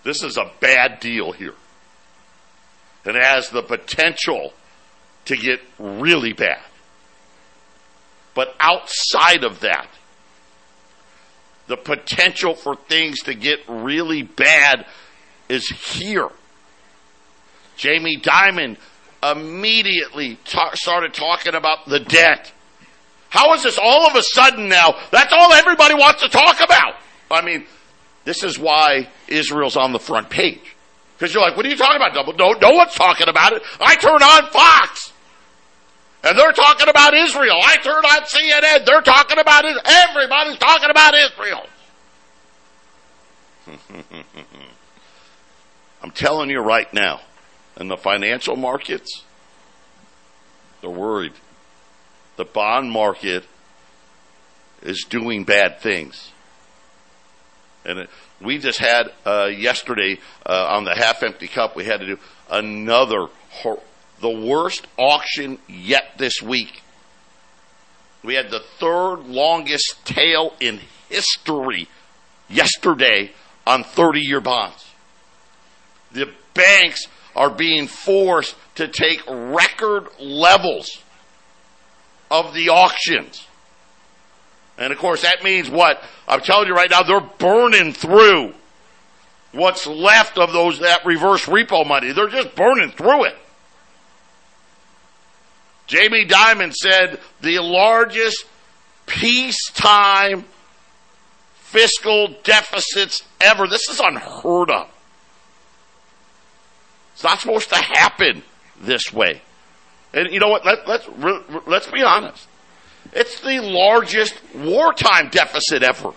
This 0.05 0.23
is 0.23 0.37
a 0.37 0.51
bad 0.61 1.01
deal 1.01 1.33
here. 1.33 1.55
It 3.05 3.15
has 3.15 3.51
the 3.51 3.63
potential 3.63 4.53
to 5.27 5.37
get 5.37 5.61
really 5.79 6.33
bad. 6.33 6.63
But 8.35 8.55
outside 8.61 9.45
of 9.45 9.61
that, 9.61 9.89
the 11.67 11.77
potential 11.77 12.55
for 12.55 12.77
things 12.77 13.21
to 13.23 13.35
get 13.35 13.61
really 13.69 14.23
bad 14.23 14.87
is 15.49 15.69
here. 15.69 16.29
Jamie 17.77 18.19
Dimon 18.19 18.77
immediately 19.23 20.39
ta- 20.45 20.75
started 20.75 21.15
talking 21.15 21.55
about 21.55 21.87
the 21.87 22.01
debt. 22.01 22.53
How 23.29 23.55
is 23.55 23.63
this 23.63 23.79
all 23.79 24.07
of 24.07 24.17
a 24.17 24.23
sudden 24.23 24.69
now? 24.69 24.95
That's 25.11 25.33
all 25.33 25.53
everybody 25.53 25.95
wants 25.95 26.23
to 26.23 26.29
talk 26.29 26.61
about. 26.63 26.95
I 27.31 27.43
mean, 27.43 27.67
this 28.25 28.43
is 28.43 28.59
why 28.59 29.09
Israel's 29.29 29.77
on 29.77 29.93
the 29.93 29.99
front 29.99 30.31
page. 30.31 30.77
Because 31.17 31.33
you're 31.33 31.43
like, 31.43 31.57
what 31.57 31.65
are 31.65 31.69
you 31.69 31.77
talking 31.77 31.97
about, 31.97 32.15
Double? 32.15 32.35
No, 32.35 32.53
no 32.53 32.77
one's 32.77 32.95
talking 32.95 33.29
about 33.29 33.53
it. 33.55 33.63
I 33.81 33.97
turn 33.97 34.23
on 34.23 34.51
Fox. 34.51 35.13
And 36.23 36.39
they're 36.39 36.53
talking 36.53 36.89
about 36.89 37.15
Israel. 37.15 37.57
I 37.63 37.77
turn 37.77 38.05
on 38.05 38.23
CNN. 38.23 38.85
They're 38.85 39.01
talking 39.01 39.39
about 39.39 39.65
it. 39.65 39.77
Everybody's 39.85 40.59
talking 40.59 40.91
about 40.91 41.15
Israel. 41.15 41.67
I'm 46.03 46.11
telling 46.11 46.51
you 46.51 46.61
right 46.61 46.93
now, 46.93 47.21
in 47.79 47.89
the 47.89 47.97
financial 47.97 48.57
markets, 48.57 49.23
they're 50.81 50.91
worried. 50.91 51.33
The 52.37 52.45
bond 52.45 52.91
market 52.91 53.45
is 54.83 55.07
doing 55.09 55.45
bad 55.45 55.81
things. 55.81 56.31
And 57.85 58.01
it, 58.01 58.11
we 58.41 58.59
just 58.59 58.79
had 58.79 59.13
uh, 59.25 59.47
yesterday 59.47 60.19
uh, 60.45 60.67
on 60.71 60.85
the 60.85 60.95
half 60.95 61.23
empty 61.23 61.49
cup, 61.49 61.77
we 61.77 61.85
had 61.85 62.01
to 62.01 62.07
do 62.07 62.19
another 62.51 63.29
hor- 63.51 63.83
the 64.21 64.31
worst 64.31 64.87
auction 64.99 65.59
yet 65.69 66.13
this 66.19 66.43
week. 66.43 66.83
We 68.23 68.35
had 68.35 68.51
the 68.51 68.61
third 68.79 69.27
longest 69.27 70.05
tail 70.05 70.55
in 70.59 70.81
history 71.09 71.89
yesterday 72.49 73.33
on 73.67 73.85
30 73.85 74.21
year 74.21 74.41
bonds. 74.41 74.85
The 76.13 76.33
banks 76.55 77.07
are 77.37 77.51
being 77.51 77.87
forced 77.87 78.57
to 78.77 78.89
take 78.89 79.23
record 79.29 80.09
levels 80.19 81.03
of 82.31 82.55
the 82.55 82.71
auctions. 82.71 83.47
And 84.79 84.93
of 84.93 84.99
course, 84.99 85.23
that 85.23 85.45
means 85.45 85.71
what? 85.71 86.03
I'm 86.27 86.41
telling 86.41 86.67
you 86.67 86.75
right 86.75 86.91
now, 86.91 87.03
they're 87.03 87.21
burning 87.21 87.93
through 87.93 88.55
what's 89.53 89.87
left 89.87 90.39
of 90.39 90.53
those, 90.53 90.81
that 90.81 91.05
reverse 91.05 91.45
repo 91.45 91.87
money. 91.87 92.13
They're 92.13 92.29
just 92.29 92.55
burning 92.55 92.91
through 92.91 93.25
it. 93.27 93.37
Jamie 95.87 96.27
Dimon 96.27 96.73
said 96.73 97.21
the 97.43 97.61
largest 97.61 98.45
peacetime 99.07 100.45
fiscal 101.55 102.35
deficits 102.43 103.23
ever. 103.41 103.67
This 103.67 103.89
is 103.89 104.01
unheard 104.01 104.71
of. 104.71 104.89
It's 107.17 107.25
not 107.25 107.41
supposed 107.41 107.71
to 107.71 107.77
happen 107.77 108.43
this 108.79 109.11
way. 109.11 109.41
And 110.13 110.31
you 110.31 110.39
know 110.39 110.49
what? 110.49 110.67
Let, 110.67 110.87
let's 110.87 111.09
let's 111.67 111.91
be 111.91 112.03
honest. 112.03 112.47
It's 113.15 113.41
the 113.41 113.61
largest 113.63 114.35
wartime 114.55 115.31
deficit 115.31 115.83
ever. 115.83 116.13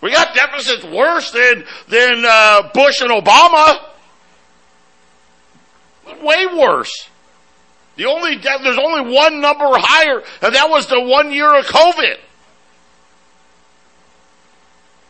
We 0.00 0.10
got 0.10 0.34
deficits 0.34 0.84
worse 0.84 1.32
than 1.32 1.66
than 1.88 2.24
uh, 2.26 2.70
Bush 2.72 3.02
and 3.02 3.10
Obama. 3.10 3.88
Way 6.22 6.46
worse. 6.46 7.10
The 7.96 8.06
only 8.06 8.36
de- 8.36 8.58
there's 8.62 8.78
only 8.78 9.14
one 9.14 9.42
number 9.42 9.66
higher, 9.66 10.22
and 10.40 10.54
that 10.54 10.70
was 10.70 10.86
the 10.86 10.98
one 10.98 11.30
year 11.30 11.58
of 11.58 11.66
COVID. 11.66 12.16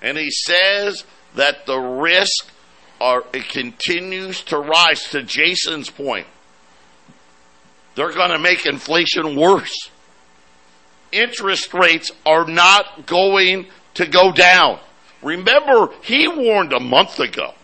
And 0.02 0.18
he 0.18 0.32
says 0.32 1.04
that 1.36 1.66
the 1.66 1.78
risk 1.78 2.50
are 3.00 3.24
it 3.32 3.48
continues 3.48 4.42
to 4.44 4.58
rise. 4.58 5.02
To 5.10 5.22
Jason's 5.22 5.90
point, 5.90 6.26
they're 7.94 8.12
going 8.12 8.30
to 8.30 8.38
make 8.38 8.66
inflation 8.66 9.36
worse. 9.36 9.90
Interest 11.12 11.72
rates 11.74 12.12
are 12.24 12.46
not 12.46 13.06
going 13.06 13.66
to 13.94 14.06
go 14.06 14.32
down. 14.32 14.78
Remember, 15.22 15.88
he 16.02 16.28
warned 16.28 16.72
a 16.72 16.80
month 16.80 17.18
ago 17.18 17.54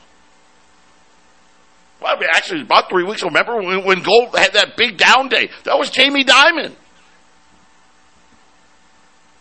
well, 2.00 2.18
actually, 2.34 2.62
about 2.62 2.88
three 2.88 3.04
weeks. 3.04 3.22
Remember 3.22 3.56
when, 3.56 3.84
when 3.84 4.02
gold 4.02 4.36
had 4.36 4.52
that 4.52 4.76
big 4.76 4.96
down 4.96 5.28
day? 5.28 5.50
That 5.64 5.78
was 5.78 5.90
Jamie 5.90 6.24
Dimon. 6.24 6.72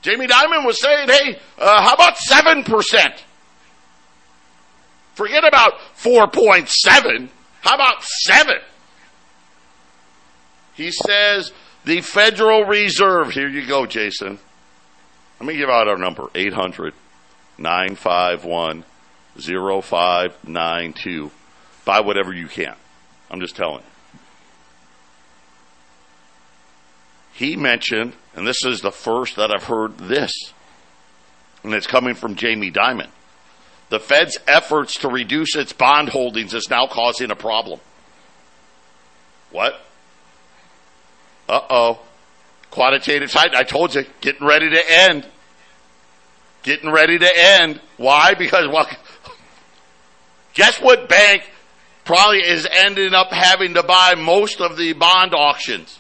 Jamie 0.02 0.28
Dimon 0.28 0.66
was 0.66 0.80
saying, 0.80 1.10
"Hey, 1.10 1.40
uh, 1.58 1.82
how 1.82 1.94
about 1.94 2.18
seven 2.18 2.64
percent? 2.64 3.24
Forget 5.15 5.43
about 5.45 5.81
four 5.93 6.27
point 6.27 6.69
seven. 6.69 7.29
How 7.62 7.75
about 7.75 8.03
seven? 8.03 8.57
He 10.75 10.91
says 10.91 11.51
the 11.86 12.01
Federal 12.01 12.65
Reserve. 12.65 13.31
Here 13.31 13.48
you 13.48 13.65
go, 13.65 13.86
Jason. 13.86 14.39
Let 15.39 15.48
me 15.48 15.55
give 15.57 15.69
out 15.69 15.88
our 15.88 15.98
number: 15.98 16.29
800 16.36 16.93
951 17.57 18.84
0592 19.38 21.31
buy 21.86 22.01
whatever 22.01 22.34
you 22.34 22.48
can. 22.48 22.75
I'm 23.29 23.39
just 23.39 23.55
telling 23.55 23.84
you. 23.84 24.19
He 27.34 27.55
mentioned, 27.55 28.13
and 28.34 28.48
this 28.48 28.65
is 28.65 28.81
the 28.81 28.91
first 28.91 29.36
that 29.36 29.51
I've 29.53 29.65
heard 29.65 29.98
this, 29.98 30.31
and 31.63 31.74
it's 31.74 31.88
coming 31.88 32.15
from 32.15 32.36
Jamie 32.36 32.72
Dimon. 32.72 33.10
The 33.89 34.00
Fed's 34.00 34.38
efforts 34.48 34.98
to 35.00 35.10
reduce 35.10 35.56
its 35.56 35.74
bond 35.74 36.10
holdings 36.10 36.54
is 36.54 36.70
now 36.70 36.88
causing 36.88 37.32
a 37.32 37.36
problem. 37.36 37.80
What? 39.51 39.80
Uh 41.48 41.62
oh. 41.70 42.00
Quantitative 42.72 43.32
tightening. 43.32 43.60
I 43.60 43.63
told 43.63 43.96
you, 43.96 44.06
getting 44.22 44.46
ready 44.46 44.70
to 44.70 44.82
end. 44.92 45.25
Getting 46.63 46.92
ready 46.92 47.20
to 47.20 47.32
end. 47.38 47.80
Why? 47.98 48.34
Because, 48.34 48.68
well, 48.68 48.89
guess 50.56 50.82
what 50.82 51.08
bank 51.08 51.50
probably 52.06 52.39
is 52.39 52.68
ending 52.70 53.13
up 53.13 53.32
having 53.32 53.75
to 53.75 53.84
buy 53.84 54.15
most 54.15 54.62
of 54.62 54.77
the 54.77 54.94
bond 54.94 55.34
auctions. 55.34 56.00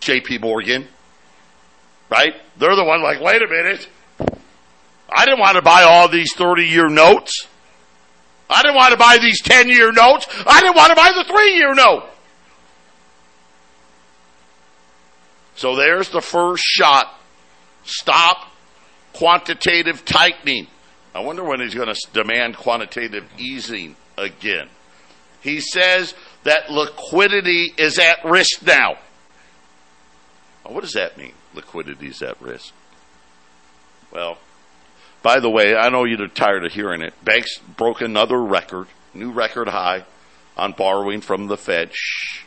JP 0.00 0.40
Morgan. 0.40 0.86
Right? 2.08 2.34
They're 2.56 2.76
the 2.76 2.84
one 2.84 3.02
like, 3.02 3.20
wait 3.20 3.42
a 3.42 3.48
minute. 3.48 3.88
I 5.12 5.24
didn't 5.24 5.40
want 5.40 5.56
to 5.56 5.62
buy 5.62 5.82
all 5.82 6.08
these 6.08 6.34
30 6.34 6.64
year 6.64 6.88
notes. 6.88 7.46
I 8.48 8.62
didn't 8.62 8.76
want 8.76 8.92
to 8.92 8.98
buy 8.98 9.18
these 9.18 9.40
10 9.42 9.68
year 9.68 9.92
notes. 9.92 10.26
I 10.46 10.60
didn't 10.60 10.76
want 10.76 10.90
to 10.90 10.96
buy 10.96 11.12
the 11.14 11.24
three 11.24 11.54
year 11.54 11.74
note. 11.74 12.04
So 15.54 15.76
there's 15.76 16.08
the 16.08 16.20
first 16.20 16.64
shot 16.64 17.14
stop 17.84 18.50
quantitative 19.12 20.04
tightening. 20.04 20.66
I 21.14 21.20
wonder 21.20 21.44
when 21.44 21.60
he's 21.60 21.74
going 21.74 21.92
to 21.92 22.00
demand 22.12 22.56
quantitative 22.56 23.28
easing 23.38 23.96
again. 24.16 24.68
He 25.40 25.60
says 25.60 26.14
that 26.44 26.70
liquidity 26.70 27.72
is 27.76 27.98
at 27.98 28.24
risk 28.24 28.64
now. 28.64 28.98
what 30.64 30.82
does 30.82 30.92
that 30.92 31.18
mean? 31.18 31.32
Liquidity 31.54 32.08
is 32.08 32.22
at 32.22 32.40
risk. 32.40 32.72
Well, 34.12 34.38
by 35.22 35.40
the 35.40 35.50
way, 35.50 35.74
I 35.76 35.88
know 35.90 36.04
you're 36.04 36.28
tired 36.28 36.64
of 36.64 36.72
hearing 36.72 37.02
it. 37.02 37.12
Banks 37.24 37.58
broke 37.76 38.00
another 38.00 38.40
record, 38.40 38.88
new 39.12 39.30
record 39.30 39.68
high 39.68 40.04
on 40.56 40.72
borrowing 40.72 41.20
from 41.20 41.46
the 41.46 41.56
Fed. 41.56 41.90
Shh. 41.92 42.44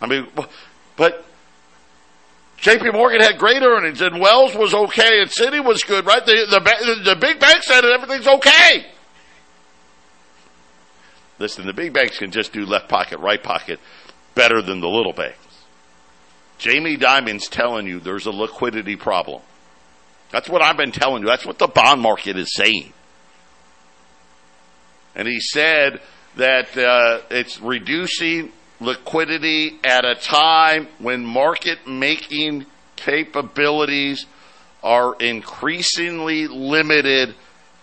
I 0.00 0.06
mean, 0.06 0.28
but 0.96 1.24
JP 2.60 2.92
Morgan 2.92 3.20
had 3.20 3.38
great 3.38 3.62
earnings 3.62 4.00
and 4.00 4.20
Wells 4.20 4.54
was 4.54 4.74
okay 4.74 5.20
and 5.20 5.30
Citi 5.30 5.64
was 5.64 5.82
good, 5.84 6.06
right? 6.06 6.24
The, 6.24 6.46
the, 6.50 7.10
the 7.14 7.16
big 7.16 7.38
banks 7.38 7.68
said 7.68 7.84
everything's 7.84 8.26
okay. 8.26 8.86
Listen, 11.38 11.66
the 11.66 11.72
big 11.72 11.92
banks 11.92 12.18
can 12.18 12.32
just 12.32 12.52
do 12.52 12.66
left 12.66 12.88
pocket, 12.88 13.18
right 13.20 13.42
pocket 13.42 13.78
better 14.34 14.60
than 14.60 14.80
the 14.80 14.88
little 14.88 15.12
banks. 15.12 15.38
Jamie 16.58 16.96
Dimon's 16.96 17.48
telling 17.48 17.86
you 17.86 18.00
there's 18.00 18.26
a 18.26 18.32
liquidity 18.32 18.96
problem. 18.96 19.42
That's 20.30 20.48
what 20.48 20.62
I've 20.62 20.76
been 20.76 20.92
telling 20.92 21.22
you. 21.22 21.28
That's 21.28 21.46
what 21.46 21.58
the 21.58 21.68
bond 21.68 22.00
market 22.00 22.36
is 22.36 22.52
saying. 22.54 22.92
And 25.14 25.26
he 25.26 25.40
said 25.40 26.00
that 26.36 26.76
uh, 26.76 27.22
it's 27.30 27.60
reducing 27.60 28.52
liquidity 28.80 29.78
at 29.82 30.04
a 30.04 30.14
time 30.14 30.88
when 30.98 31.24
market 31.24 31.86
making 31.86 32.66
capabilities 32.96 34.26
are 34.82 35.16
increasingly 35.16 36.46
limited 36.46 37.34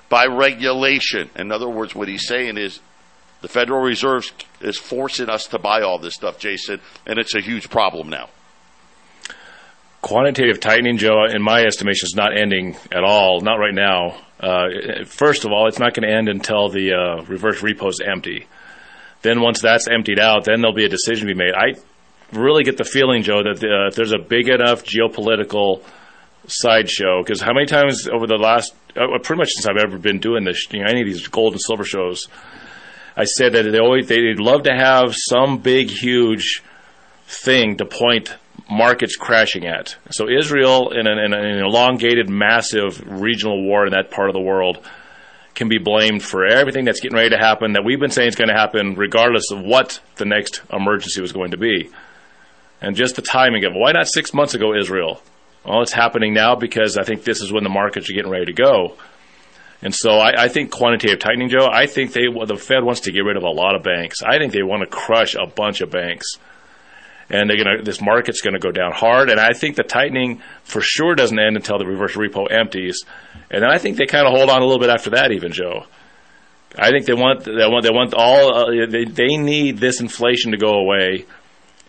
by 0.07 0.25
regulation. 0.25 1.29
In 1.35 1.51
other 1.51 1.67
words, 1.67 1.93
what 1.93 2.07
he's 2.07 2.27
saying 2.27 2.57
is 2.57 2.79
the 3.41 3.47
Federal 3.47 3.81
Reserve 3.81 4.31
is 4.61 4.77
forcing 4.77 5.29
us 5.29 5.47
to 5.47 5.59
buy 5.59 5.81
all 5.81 5.99
this 5.99 6.13
stuff, 6.13 6.39
Jason, 6.39 6.79
and 7.05 7.19
it's 7.19 7.35
a 7.35 7.41
huge 7.41 7.69
problem 7.69 8.09
now. 8.09 8.29
Quantitative 10.05 10.59
tightening, 10.59 10.99
Joe, 10.99 11.25
in 11.25 11.41
my 11.41 11.63
estimation, 11.63 12.05
is 12.05 12.13
not 12.15 12.37
ending 12.37 12.75
at 12.91 13.03
all. 13.03 13.41
Not 13.41 13.55
right 13.55 13.73
now. 13.73 14.21
Uh, 14.39 15.03
first 15.03 15.45
of 15.45 15.51
all, 15.51 15.67
it's 15.67 15.79
not 15.79 15.95
going 15.95 16.07
to 16.07 16.15
end 16.15 16.29
until 16.29 16.69
the 16.69 16.93
uh, 16.93 17.23
reverse 17.23 17.59
repo 17.61 17.89
is 17.89 17.99
empty. 18.05 18.45
Then 19.23 19.41
once 19.41 19.63
that's 19.63 19.87
emptied 19.87 20.19
out, 20.19 20.43
then 20.43 20.61
there'll 20.61 20.75
be 20.75 20.85
a 20.85 20.89
decision 20.89 21.27
to 21.27 21.33
be 21.33 21.35
made. 21.35 21.55
I 21.55 21.79
really 22.31 22.63
get 22.63 22.77
the 22.77 22.83
feeling, 22.83 23.23
Joe, 23.23 23.41
that 23.41 23.63
uh, 23.63 23.87
if 23.87 23.95
there's 23.95 24.11
a 24.11 24.19
big 24.19 24.47
enough 24.47 24.83
geopolitical 24.83 25.81
sideshow, 26.45 27.23
because 27.23 27.41
how 27.41 27.53
many 27.53 27.65
times 27.65 28.07
over 28.07 28.27
the 28.27 28.37
last, 28.37 28.75
uh, 28.95 29.17
pretty 29.23 29.39
much 29.39 29.49
since 29.55 29.65
I've 29.65 29.83
ever 29.83 29.97
been 29.97 30.19
doing 30.19 30.43
this, 30.43 30.71
you 30.71 30.83
know, 30.83 30.85
any 30.87 31.01
of 31.01 31.07
these 31.07 31.27
gold 31.29 31.53
and 31.53 31.61
silver 31.63 31.83
shows, 31.83 32.27
I 33.17 33.23
said 33.23 33.53
that 33.53 33.63
they 33.63 33.79
always 33.79 34.07
they'd 34.07 34.39
love 34.39 34.65
to 34.65 34.75
have 34.75 35.15
some 35.15 35.57
big, 35.57 35.89
huge 35.89 36.61
thing 37.25 37.77
to 37.77 37.85
point 37.85 38.35
markets 38.69 39.15
crashing 39.15 39.65
at. 39.65 39.95
So 40.11 40.29
Israel, 40.29 40.91
in 40.91 41.07
an, 41.07 41.19
in 41.19 41.33
an 41.33 41.63
elongated, 41.63 42.29
massive 42.29 43.01
regional 43.05 43.63
war 43.63 43.85
in 43.85 43.93
that 43.93 44.11
part 44.11 44.29
of 44.29 44.33
the 44.33 44.41
world 44.41 44.79
can 45.53 45.69
be 45.69 45.77
blamed 45.77 46.21
for 46.21 46.45
everything 46.45 46.83
that's 46.83 46.99
getting 46.99 47.15
ready 47.15 47.29
to 47.29 47.37
happen 47.37 47.73
that 47.73 47.85
we've 47.85 47.99
been 47.99 48.11
saying 48.11 48.27
is 48.27 48.35
going 48.35 48.49
to 48.49 48.53
happen 48.55 48.95
regardless 48.95 49.51
of 49.51 49.61
what 49.61 50.01
the 50.17 50.25
next 50.25 50.61
emergency 50.71 51.21
was 51.21 51.31
going 51.31 51.51
to 51.51 51.57
be. 51.57 51.89
And 52.81 52.95
just 52.95 53.15
the 53.15 53.21
timing 53.21 53.63
of. 53.63 53.73
Why 53.73 53.93
not 53.93 54.07
six 54.07 54.33
months 54.33 54.53
ago, 54.53 54.75
Israel? 54.75 55.21
Well, 55.65 55.81
it's 55.81 55.93
happening 55.93 56.33
now 56.33 56.55
because 56.55 56.97
I 56.97 57.03
think 57.03 57.23
this 57.23 57.41
is 57.41 57.51
when 57.51 57.63
the 57.63 57.69
markets 57.69 58.09
are 58.09 58.13
getting 58.13 58.31
ready 58.31 58.45
to 58.45 58.53
go. 58.53 58.97
And 59.81 59.93
so 59.95 60.11
I, 60.11 60.43
I 60.43 60.47
think 60.49 60.71
quantitative 60.71 61.19
tightening, 61.19 61.49
Joe, 61.49 61.67
I 61.71 61.85
think 61.85 62.11
they 62.11 62.27
the 62.27 62.57
Fed 62.57 62.83
wants 62.83 63.01
to 63.01 63.11
get 63.11 63.21
rid 63.21 63.37
of 63.37 63.43
a 63.43 63.49
lot 63.49 63.75
of 63.75 63.83
banks. 63.83 64.21
I 64.23 64.37
think 64.37 64.51
they 64.51 64.63
want 64.63 64.81
to 64.81 64.87
crush 64.87 65.35
a 65.35 65.45
bunch 65.47 65.81
of 65.81 65.89
banks 65.89 66.37
and 67.29 67.49
they're 67.49 67.57
gonna 67.57 67.81
this 67.83 68.01
market's 68.01 68.41
gonna 68.41 68.59
go 68.59 68.71
down 68.71 68.91
hard. 68.91 69.29
And 69.29 69.39
I 69.39 69.53
think 69.53 69.75
the 69.75 69.83
tightening 69.83 70.41
for 70.63 70.81
sure 70.81 71.15
doesn't 71.15 71.39
end 71.39 71.55
until 71.55 71.77
the 71.77 71.85
reverse 71.85 72.13
repo 72.15 72.51
empties, 72.51 73.03
and 73.49 73.63
then 73.63 73.69
I 73.69 73.77
think 73.77 73.97
they 73.97 74.05
kind 74.05 74.27
of 74.27 74.33
hold 74.33 74.49
on 74.49 74.61
a 74.61 74.65
little 74.65 74.79
bit 74.79 74.89
after 74.89 75.11
that, 75.11 75.31
even 75.31 75.51
Joe. 75.51 75.85
I 76.77 76.91
think 76.91 77.05
they 77.05 77.13
want 77.13 77.45
they 77.45 77.51
want 77.51 77.83
they 77.83 77.89
want 77.89 78.13
all 78.13 78.53
uh, 78.53 78.87
they 78.89 79.05
they 79.05 79.37
need 79.37 79.77
this 79.77 80.01
inflation 80.01 80.51
to 80.51 80.57
go 80.57 80.73
away, 80.73 81.25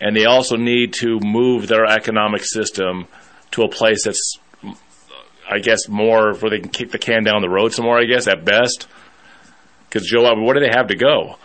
and 0.00 0.14
they 0.14 0.26
also 0.26 0.56
need 0.56 0.92
to 0.94 1.18
move 1.20 1.66
their 1.66 1.84
economic 1.84 2.44
system 2.44 3.08
to 3.52 3.62
a 3.62 3.68
place 3.68 4.04
that's, 4.04 4.38
I 5.50 5.58
guess, 5.58 5.88
more 5.88 6.34
where 6.34 6.50
they 6.50 6.60
can 6.60 6.68
kick 6.68 6.90
the 6.90 6.98
can 6.98 7.24
down 7.24 7.42
the 7.42 7.48
road 7.48 7.72
some 7.72 7.84
more. 7.84 7.98
I 7.98 8.04
guess 8.04 8.28
at 8.28 8.44
best, 8.44 8.86
because 9.88 10.06
Joe, 10.06 10.22
what 10.36 10.54
do 10.54 10.60
they 10.60 10.72
have 10.72 10.88
to 10.88 10.96
go? 10.96 11.36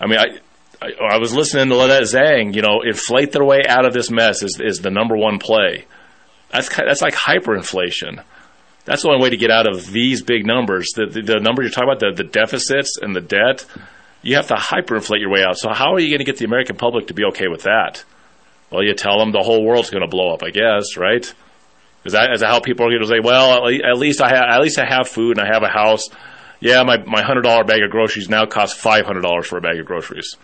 I 0.00 0.06
mean, 0.06 0.18
I 0.18 0.38
I, 0.80 1.14
I, 1.14 1.18
was 1.18 1.34
listening 1.34 1.68
to 1.70 1.76
Lynette 1.76 2.02
Zang. 2.02 2.54
You 2.54 2.62
know, 2.62 2.82
inflate 2.82 3.32
their 3.32 3.44
way 3.44 3.62
out 3.66 3.84
of 3.84 3.92
this 3.92 4.10
mess 4.10 4.42
is 4.42 4.60
is 4.60 4.80
the 4.80 4.90
number 4.90 5.16
one 5.16 5.38
play. 5.38 5.86
That's 6.50 6.68
that's 6.74 7.02
like 7.02 7.14
hyperinflation. 7.14 8.22
That's 8.84 9.02
the 9.02 9.08
only 9.08 9.22
way 9.22 9.30
to 9.30 9.36
get 9.36 9.50
out 9.50 9.68
of 9.68 9.90
these 9.90 10.22
big 10.22 10.46
numbers. 10.46 10.92
The, 10.96 11.06
the, 11.06 11.20
the 11.20 11.40
number 11.40 11.60
you're 11.60 11.70
talking 11.70 11.90
about, 11.90 12.00
the, 12.00 12.22
the 12.22 12.26
deficits 12.26 12.96
and 12.96 13.14
the 13.14 13.20
debt, 13.20 13.66
you 14.22 14.36
have 14.36 14.46
to 14.46 14.54
hyperinflate 14.54 15.20
your 15.20 15.30
way 15.30 15.44
out. 15.44 15.58
So 15.58 15.70
how 15.74 15.92
are 15.92 16.00
you 16.00 16.08
going 16.08 16.20
to 16.20 16.24
get 16.24 16.38
the 16.38 16.46
American 16.46 16.76
public 16.76 17.08
to 17.08 17.14
be 17.14 17.24
okay 17.24 17.48
with 17.48 17.64
that? 17.64 18.02
Well, 18.70 18.82
you 18.82 18.94
tell 18.94 19.18
them 19.18 19.30
the 19.30 19.42
whole 19.42 19.62
world's 19.62 19.90
going 19.90 20.04
to 20.04 20.08
blow 20.08 20.32
up, 20.32 20.42
I 20.42 20.48
guess, 20.48 20.96
right? 20.96 21.22
Is 22.06 22.12
that, 22.12 22.32
is 22.32 22.40
that 22.40 22.48
how 22.48 22.60
people 22.60 22.86
are 22.86 22.90
going 22.90 23.02
to 23.02 23.08
say, 23.08 23.20
well, 23.22 23.68
at 23.68 23.98
least 23.98 24.22
I 24.22 24.28
have, 24.28 24.44
at 24.48 24.60
least 24.62 24.78
I 24.78 24.86
have 24.86 25.06
food 25.06 25.36
and 25.36 25.46
I 25.46 25.52
have 25.52 25.62
a 25.62 25.68
house. 25.68 26.08
Yeah, 26.58 26.82
my, 26.82 26.96
my 27.04 27.20
hundred 27.20 27.42
dollar 27.42 27.64
bag 27.64 27.82
of 27.82 27.90
groceries 27.90 28.30
now 28.30 28.46
costs 28.46 28.78
five 28.78 29.04
hundred 29.04 29.20
dollars 29.20 29.46
for 29.46 29.58
a 29.58 29.60
bag 29.60 29.78
of 29.78 29.84
groceries 29.84 30.36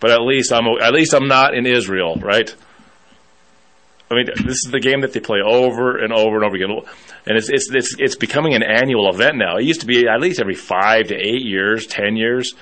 but 0.00 0.10
at 0.10 0.22
least 0.22 0.52
I'm 0.52 0.66
at 0.80 0.92
least 0.92 1.14
I'm 1.14 1.28
not 1.28 1.54
in 1.54 1.66
Israel, 1.66 2.16
right? 2.16 2.54
I 4.10 4.14
mean, 4.14 4.26
this 4.26 4.64
is 4.64 4.70
the 4.70 4.80
game 4.80 5.02
that 5.02 5.12
they 5.12 5.20
play 5.20 5.40
over 5.44 5.98
and 5.98 6.12
over 6.12 6.36
and 6.36 6.44
over 6.44 6.56
again, 6.56 6.70
and 7.26 7.36
it's 7.36 7.50
it's 7.50 7.70
it's 7.72 7.96
it's 7.98 8.16
becoming 8.16 8.54
an 8.54 8.62
annual 8.62 9.10
event 9.10 9.36
now. 9.36 9.56
It 9.56 9.64
used 9.64 9.80
to 9.80 9.86
be 9.86 10.06
at 10.08 10.20
least 10.20 10.40
every 10.40 10.54
five 10.54 11.08
to 11.08 11.14
eight 11.14 11.44
years, 11.44 11.86
ten 11.86 12.16
years. 12.16 12.54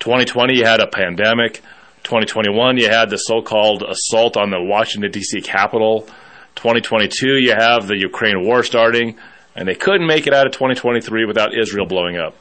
2020, 0.00 0.56
you 0.56 0.64
had 0.64 0.80
a 0.80 0.86
pandemic. 0.86 1.62
2021, 2.04 2.78
you 2.78 2.88
had 2.88 3.10
the 3.10 3.18
so-called 3.18 3.82
assault 3.82 4.38
on 4.38 4.48
the 4.48 4.58
Washington 4.58 5.10
D.C. 5.10 5.42
Capitol. 5.42 6.08
2022, 6.56 7.36
you 7.36 7.52
have 7.52 7.86
the 7.86 7.98
Ukraine 7.98 8.42
war 8.42 8.62
starting, 8.62 9.18
and 9.54 9.68
they 9.68 9.74
couldn't 9.74 10.06
make 10.06 10.26
it 10.26 10.32
out 10.32 10.46
of 10.46 10.52
2023 10.54 11.26
without 11.26 11.54
Israel 11.54 11.84
blowing 11.84 12.16
up. 12.16 12.34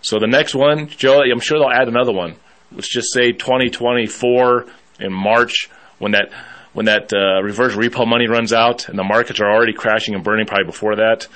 So 0.00 0.18
the 0.18 0.26
next 0.26 0.54
one, 0.54 0.88
Joe, 0.88 1.20
I'm 1.20 1.40
sure 1.40 1.58
they'll 1.58 1.68
add 1.68 1.88
another 1.88 2.12
one 2.12 2.36
let's 2.72 2.88
just 2.88 3.12
say 3.12 3.32
2024 3.32 4.66
in 5.00 5.12
March 5.12 5.68
when 5.98 6.12
that 6.12 6.32
when 6.72 6.86
that 6.86 7.12
uh, 7.12 7.42
reverse 7.42 7.74
repo 7.74 8.06
money 8.06 8.28
runs 8.28 8.52
out 8.52 8.88
and 8.88 8.98
the 8.98 9.04
markets 9.04 9.40
are 9.40 9.50
already 9.50 9.72
crashing 9.72 10.14
and 10.14 10.22
burning 10.22 10.46
probably 10.46 10.66
before 10.66 10.96
that. 10.96 11.26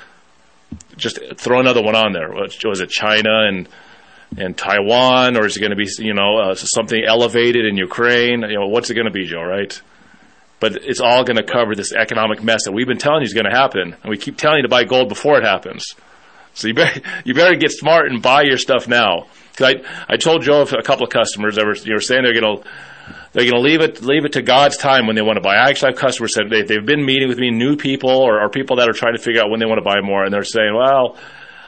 Just 0.96 1.18
throw 1.36 1.60
another 1.60 1.82
one 1.82 1.96
on 1.96 2.12
there. 2.12 2.30
Was 2.30 2.80
it 2.80 2.90
China 2.90 3.46
and 3.48 3.68
and 4.36 4.56
Taiwan, 4.56 5.36
or 5.36 5.44
is 5.46 5.56
it 5.56 5.60
going 5.60 5.70
to 5.70 5.76
be 5.76 5.88
you 5.98 6.14
know 6.14 6.38
uh, 6.38 6.54
something 6.54 7.02
elevated 7.04 7.64
in 7.64 7.76
Ukraine? 7.76 8.42
You 8.42 8.60
know, 8.60 8.66
what's 8.68 8.90
it 8.90 8.94
going 8.94 9.06
to 9.06 9.12
be, 9.12 9.26
Joe? 9.26 9.42
Right? 9.42 9.80
But 10.60 10.76
it's 10.84 11.00
all 11.00 11.24
going 11.24 11.38
to 11.38 11.42
cover 11.42 11.74
this 11.74 11.92
economic 11.92 12.42
mess 12.42 12.64
that 12.66 12.72
we've 12.72 12.86
been 12.86 12.98
telling 12.98 13.22
you 13.22 13.26
is 13.26 13.34
going 13.34 13.50
to 13.50 13.56
happen, 13.56 13.96
and 14.02 14.10
we 14.10 14.18
keep 14.18 14.36
telling 14.36 14.58
you 14.58 14.62
to 14.62 14.68
buy 14.68 14.84
gold 14.84 15.08
before 15.08 15.38
it 15.38 15.44
happens. 15.44 15.94
So 16.54 16.68
you 16.68 16.74
better 16.74 17.00
you 17.24 17.34
better 17.34 17.56
get 17.56 17.72
smart 17.72 18.10
and 18.10 18.22
buy 18.22 18.42
your 18.42 18.58
stuff 18.58 18.86
now. 18.86 19.26
Cause 19.60 19.74
I 19.76 20.14
I 20.14 20.16
told 20.16 20.42
Joe 20.42 20.62
a 20.62 20.82
couple 20.82 21.04
of 21.04 21.10
customers 21.10 21.56
that 21.56 21.66
were 21.66 21.76
you 21.76 21.92
were 21.94 22.00
saying 22.00 22.22
they're 22.22 22.40
going 22.40 22.62
to 22.62 22.68
they're 23.32 23.44
going 23.44 23.62
to 23.62 23.68
leave 23.68 23.80
it 23.82 24.02
leave 24.02 24.24
it 24.24 24.32
to 24.32 24.42
God's 24.42 24.78
time 24.78 25.06
when 25.06 25.16
they 25.16 25.22
want 25.22 25.36
to 25.36 25.42
buy. 25.42 25.54
I 25.56 25.68
actually 25.68 25.92
have 25.92 26.00
customers 26.00 26.34
said 26.34 26.44
they, 26.48 26.62
they've 26.62 26.84
been 26.84 27.04
meeting 27.04 27.28
with 27.28 27.38
me, 27.38 27.50
new 27.50 27.76
people 27.76 28.10
or, 28.10 28.40
or 28.42 28.48
people 28.48 28.76
that 28.76 28.88
are 28.88 28.94
trying 28.94 29.14
to 29.14 29.22
figure 29.22 29.42
out 29.42 29.50
when 29.50 29.60
they 29.60 29.66
want 29.66 29.78
to 29.78 29.84
buy 29.84 30.00
more, 30.00 30.24
and 30.24 30.32
they're 30.32 30.44
saying, 30.44 30.74
well. 30.74 31.18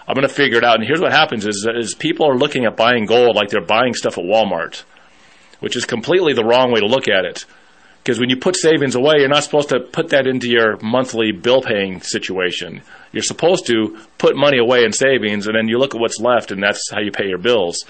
I'm 0.05 0.17
going 0.17 0.27
to 0.27 0.35
figure 0.35 0.59
it 0.59 0.65
out. 0.65 0.75
And 0.75 0.85
here's 0.85 1.01
what 1.01 1.13
happens: 1.13 1.47
is, 1.47 1.65
is 1.77 1.95
people 1.95 2.29
are 2.29 2.37
looking 2.37 2.65
at 2.65 2.77
buying 2.77 3.07
gold 3.07 3.37
like 3.37 3.51
they're 3.51 3.65
buying 3.65 3.95
stuff 3.95 4.19
at 4.19 4.25
Walmart, 4.25 4.83
which 5.61 5.77
is 5.77 5.85
completely 5.85 6.33
the 6.35 6.45
wrong 6.45 6.73
way 6.73 6.81
to 6.81 6.87
look 6.87 7.07
at 7.07 7.25
it. 7.25 7.47
Because 8.03 8.19
when 8.19 8.31
you 8.31 8.37
put 8.37 8.57
savings 8.57 8.97
away, 8.97 9.15
you're 9.19 9.29
not 9.29 9.45
supposed 9.45 9.69
to 9.69 9.79
put 9.79 10.09
that 10.09 10.27
into 10.27 10.49
your 10.49 10.77
monthly 10.83 11.31
bill 11.31 11.63
paying 11.63 12.01
situation. 12.01 12.83
You're 13.13 13.23
supposed 13.23 13.67
to 13.67 13.97
put 14.19 14.37
money 14.37 14.59
away 14.59 14.85
in 14.85 14.93
savings 14.93 15.47
and 15.47 15.57
then 15.57 15.69
you 15.69 15.79
look 15.79 15.95
at 15.95 16.01
what's 16.01 16.19
left 16.19 16.51
and 16.51 16.61
that's 16.61 16.91
how 16.91 17.01
you 17.01 17.13
pay 17.13 17.29
your 17.29 17.39
bills. 17.39 17.85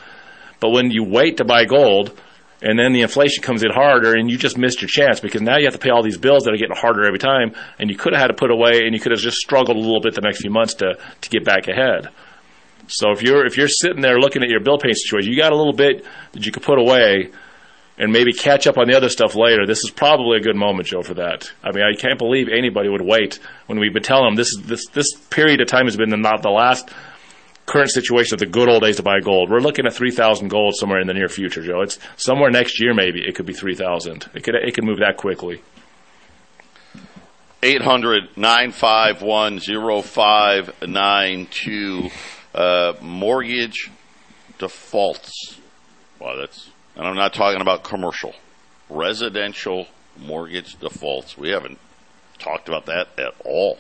But 0.61 0.71
when 0.71 0.91
you 0.91 1.03
wait 1.03 1.39
to 1.39 1.47
buy 1.47 1.65
gold 1.65 2.19
and 2.61 2.79
then 2.79 2.93
the 2.93 3.01
inflation 3.01 3.43
comes 3.43 3.63
in 3.65 3.71
harder 3.71 4.15
and 4.15 4.31
you 4.31 4.37
just 4.37 4.59
missed 4.59 4.83
your 4.83 4.89
chance 4.89 5.19
because 5.19 5.41
now 5.41 5.57
you 5.57 5.65
have 5.65 5.73
to 5.73 5.81
pay 5.81 5.91
all 5.91 6.03
these 6.03 6.19
bills 6.19 6.45
that 6.45 6.53
are 6.53 6.59
getting 6.59 6.77
harder 6.77 7.07
every 7.07 7.19
time 7.19 7.55
and 7.79 7.89
you 7.89 7.97
could 7.97 8.13
have 8.13 8.21
had 8.21 8.29
to 8.29 8.35
put 8.35 8.51
away 8.51 8.83
and 8.85 8.95
you 8.95 9.01
could 9.01 9.13
have 9.13 9.21
just 9.21 9.39
struggled 9.39 9.79
a 9.79 9.81
little 9.81 10.03
bit 10.03 10.15
the 10.15 10.21
next 10.21 10.43
few 10.43 10.51
months 10.51 10.75
to, 10.75 10.99
to 11.23 11.31
get 11.31 11.43
back 11.43 11.69
ahead. 11.69 12.11
So 12.87 13.13
if 13.13 13.23
you're 13.23 13.47
if 13.47 13.57
you're 13.57 13.69
sitting 13.69 14.03
there 14.03 14.19
looking 14.19 14.43
at 14.43 14.51
your 14.51 14.61
bill 14.61 14.77
paying 14.77 14.95
situation, 14.95 15.33
you 15.33 15.39
got 15.39 15.53
a 15.53 15.57
little 15.57 15.73
bit 15.73 16.05
that 16.33 16.45
you 16.45 16.53
could 16.53 16.63
put 16.63 16.79
away 16.79 17.31
and 18.03 18.13
maybe 18.13 18.33
catch 18.33 18.67
up 18.67 18.79
on 18.79 18.89
the 18.89 18.97
other 18.97 19.09
stuff 19.09 19.37
later. 19.37 19.65
This 19.65 19.85
is 19.85 19.91
probably 19.91 20.37
a 20.37 20.41
good 20.41 20.57
moment, 20.57 20.89
Joe, 20.89 21.03
for 21.03 21.15
that. 21.15 21.53
I 21.63 21.71
mean, 21.71 21.85
I 21.85 21.95
can't 21.95 22.19
believe 22.19 22.49
anybody 22.49 22.89
would 22.89 23.01
wait 23.01 23.39
when 23.67 23.79
we've 23.79 23.93
been 23.93 24.03
telling 24.03 24.25
them 24.25 24.35
this 24.35 24.57
this 24.59 24.89
this 24.89 25.15
period 25.31 25.61
of 25.61 25.69
time 25.69 25.85
has 25.85 25.97
been 25.97 26.11
the, 26.11 26.17
not 26.17 26.43
the 26.43 26.51
last 26.51 26.91
current 27.65 27.93
situation 27.93 28.35
of 28.35 28.41
the 28.41 28.47
good 28.47 28.69
old 28.69 28.83
days 28.83 28.97
to 28.97 29.05
buy 29.05 29.21
gold. 29.21 29.51
We're 29.51 29.61
looking 29.61 29.87
at 29.87 29.95
3,000 29.95 30.49
gold 30.49 30.75
somewhere 30.77 31.01
in 31.01 31.07
the 31.07 31.15
near 31.15 31.29
future, 31.29 31.63
Joe. 31.63 31.83
It's 31.83 32.01
somewhere 32.17 32.51
next 32.51 32.81
year, 32.81 32.93
maybe 32.93 33.23
it 33.25 33.37
could 33.37 33.47
be 33.47 33.53
3,000. 33.53 34.31
It 34.35 34.43
could 34.43 34.57
it 34.57 34.75
could 34.75 34.83
move 34.83 34.99
that 34.99 35.17
quickly. 35.17 35.63
800 37.63 38.37
951 38.37 39.61
0592. 39.61 42.11
Uh, 42.53 42.95
mortgage 43.01 43.93
defaults. 44.59 45.61
Well, 46.19 46.39
that's, 46.39 46.72
and 46.97 47.07
I'm 47.07 47.17
not 47.17 47.35
talking 47.35 47.61
about 47.61 47.83
commercial, 47.83 48.35
residential 48.89 49.87
mortgage 50.19 50.79
defaults. 50.79 51.39
We 51.39 51.51
haven't 51.51 51.79
talked 52.39 52.69
about 52.69 52.87
that 52.87 53.09
at 53.19 53.35
all. 53.45 53.79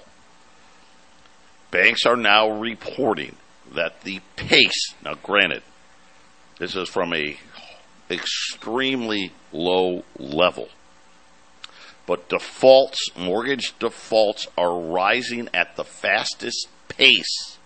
Banks 1.70 2.04
are 2.06 2.16
now 2.16 2.50
reporting 2.50 3.36
that 3.72 4.02
the 4.02 4.20
pace, 4.36 4.94
now 5.04 5.14
granted, 5.14 5.62
this 6.58 6.76
is 6.76 6.88
from 6.88 7.14
a 7.14 7.38
extremely 8.10 9.32
low 9.52 10.04
level, 10.18 10.68
but 12.06 12.28
defaults, 12.28 12.98
mortgage 13.16 13.74
defaults 13.78 14.46
are 14.56 14.78
rising 14.78 15.48
at 15.54 15.76
the 15.76 15.84
fastest 15.84 16.68
pace 16.88 17.58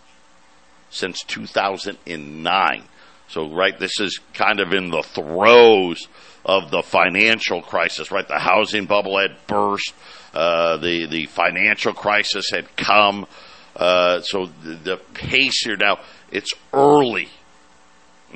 since 0.91 1.23
2009. 1.25 2.85
So, 3.29 3.53
right, 3.53 3.79
this 3.79 4.01
is 4.01 4.21
kind 4.35 4.61
of 4.61 4.73
in 4.73 4.91
the 4.91 5.03
throes 5.03 6.07
of 6.45 6.71
the 6.71 6.83
financial 6.83 7.61
crisis, 7.61 8.11
right? 8.11 8.27
The 8.27 8.39
housing 8.39 8.87
bubble 8.87 9.19
had 9.19 9.37
burst, 9.47 9.93
uh, 10.33 10.77
the 10.77 11.07
the 11.07 11.27
financial 11.27 11.93
crisis 11.93 12.51
had 12.51 12.77
come. 12.77 13.27
Uh, 13.75 14.21
so 14.23 14.47
the, 14.63 14.75
the 14.75 14.97
pace 15.13 15.65
here 15.65 15.77
now, 15.77 15.99
it's 16.31 16.53
early. 16.73 17.29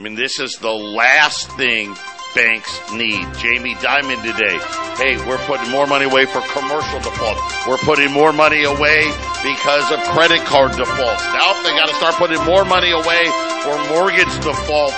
I 0.00 0.02
mean, 0.02 0.14
this 0.14 0.40
is 0.40 0.56
the 0.62 0.72
last 0.72 1.52
thing 1.58 1.94
banks 2.34 2.80
need. 2.94 3.20
Jamie 3.36 3.74
Dimon 3.84 4.16
today. 4.24 4.56
Hey, 4.96 5.20
we're 5.28 5.36
putting 5.44 5.68
more 5.70 5.86
money 5.86 6.06
away 6.06 6.24
for 6.24 6.40
commercial 6.40 7.00
defaults. 7.00 7.42
We're 7.68 7.76
putting 7.76 8.10
more 8.10 8.32
money 8.32 8.64
away 8.64 9.12
because 9.44 9.92
of 9.92 10.00
credit 10.16 10.40
card 10.46 10.72
defaults. 10.72 11.22
Now 11.36 11.52
they 11.62 11.76
got 11.76 11.90
to 11.90 11.94
start 11.96 12.14
putting 12.14 12.42
more 12.46 12.64
money 12.64 12.92
away 12.92 13.28
for 13.60 13.76
mortgage 13.92 14.32
defaults. 14.40 14.96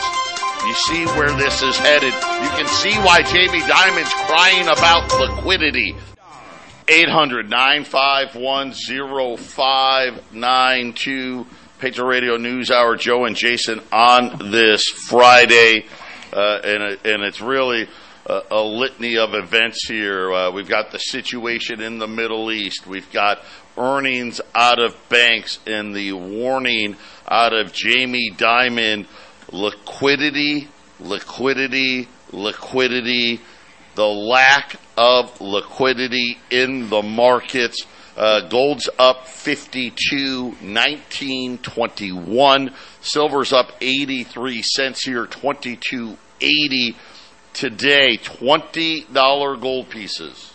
You 0.66 0.74
see 0.86 1.04
where 1.18 1.32
this 1.34 1.64
is 1.64 1.76
headed. 1.78 2.14
You 2.14 2.50
can 2.54 2.68
see 2.68 2.94
why 3.02 3.22
Jamie 3.22 3.58
Dimon's 3.66 4.14
crying 4.30 4.68
about 4.68 5.10
liquidity. 5.18 5.96
800 6.86 7.50
951 7.50 8.70
0592. 9.36 11.46
Patriot 11.82 12.06
Radio 12.06 12.36
News 12.36 12.70
Hour, 12.70 12.94
Joe 12.94 13.24
and 13.24 13.34
Jason 13.34 13.80
on 13.90 14.52
this 14.52 14.84
Friday. 14.84 15.84
Uh, 16.32 16.60
and, 16.62 16.82
and 17.04 17.24
it's 17.24 17.40
really 17.40 17.88
a, 18.24 18.40
a, 18.52 18.62
litany 18.62 19.18
of 19.18 19.34
events 19.34 19.88
here. 19.88 20.32
Uh, 20.32 20.52
we've 20.52 20.68
got 20.68 20.92
the 20.92 21.00
situation 21.00 21.80
in 21.80 21.98
the 21.98 22.06
Middle 22.06 22.52
East. 22.52 22.86
We've 22.86 23.10
got 23.10 23.40
earnings 23.76 24.40
out 24.54 24.78
of 24.78 24.96
banks 25.08 25.58
and 25.66 25.92
the 25.92 26.12
warning 26.12 26.94
out 27.28 27.52
of 27.52 27.72
Jamie 27.72 28.30
Dimon. 28.30 29.08
Liquidity, 29.50 30.68
liquidity, 31.00 32.06
liquidity. 32.30 33.40
The 33.96 34.06
lack 34.06 34.76
of 34.96 35.40
liquidity 35.40 36.38
in 36.48 36.90
the 36.90 37.02
markets. 37.02 37.84
Uh, 38.16 38.48
gold's 38.48 38.88
up 38.98 39.26
52, 39.26 40.56
19, 40.60 41.58
21. 41.58 42.74
Silver's 43.00 43.52
up 43.52 43.72
83 43.80 44.62
cents 44.62 45.04
here, 45.04 45.26
22.80 45.26 46.94
today. 47.54 48.18
$20 48.18 49.60
gold 49.60 49.88
pieces. 49.88 50.52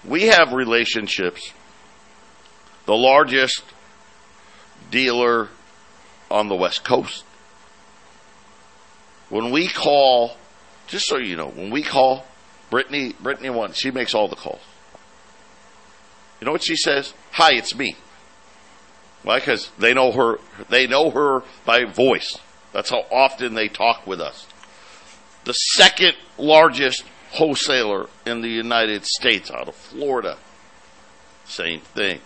we 0.04 0.24
have 0.24 0.54
relationships. 0.54 1.54
The 2.90 2.98
largest 2.98 3.64
dealer 4.90 5.50
on 6.32 6.48
the 6.48 6.56
West 6.56 6.84
Coast 6.84 7.24
when 9.30 9.52
we 9.52 9.68
call, 9.68 10.36
just 10.88 11.06
so 11.06 11.18
you 11.20 11.36
know, 11.36 11.50
when 11.50 11.70
we 11.70 11.84
call, 11.84 12.26
Brittany, 12.72 13.14
Brittany 13.20 13.52
one, 13.52 13.74
she 13.74 13.92
makes 13.92 14.16
all 14.16 14.28
the 14.28 14.36
calls. 14.36 14.64
You 16.42 16.46
know 16.46 16.52
what 16.52 16.64
she 16.64 16.76
says? 16.76 17.14
Hi, 17.34 17.54
it's 17.54 17.76
me. 17.76 17.96
Why? 19.22 19.38
Because 19.38 19.70
they 19.78 19.94
know 19.94 20.12
her. 20.12 20.40
They 20.70 20.88
know 20.88 21.12
her 21.12 21.44
by 21.68 21.86
voice. 21.86 22.40
That's 22.74 22.90
how 22.90 23.06
often 23.12 23.54
they 23.54 23.68
talk 23.68 24.08
with 24.08 24.20
us. 24.20 24.48
The 25.44 25.54
second 25.54 26.16
largest 26.40 27.04
wholesaler 27.34 28.08
in 28.26 28.42
the 28.42 28.50
United 28.50 29.06
States, 29.06 29.52
out 29.52 29.68
of 29.68 29.76
Florida, 29.76 30.40
same 31.46 31.82
thing. 31.82 32.22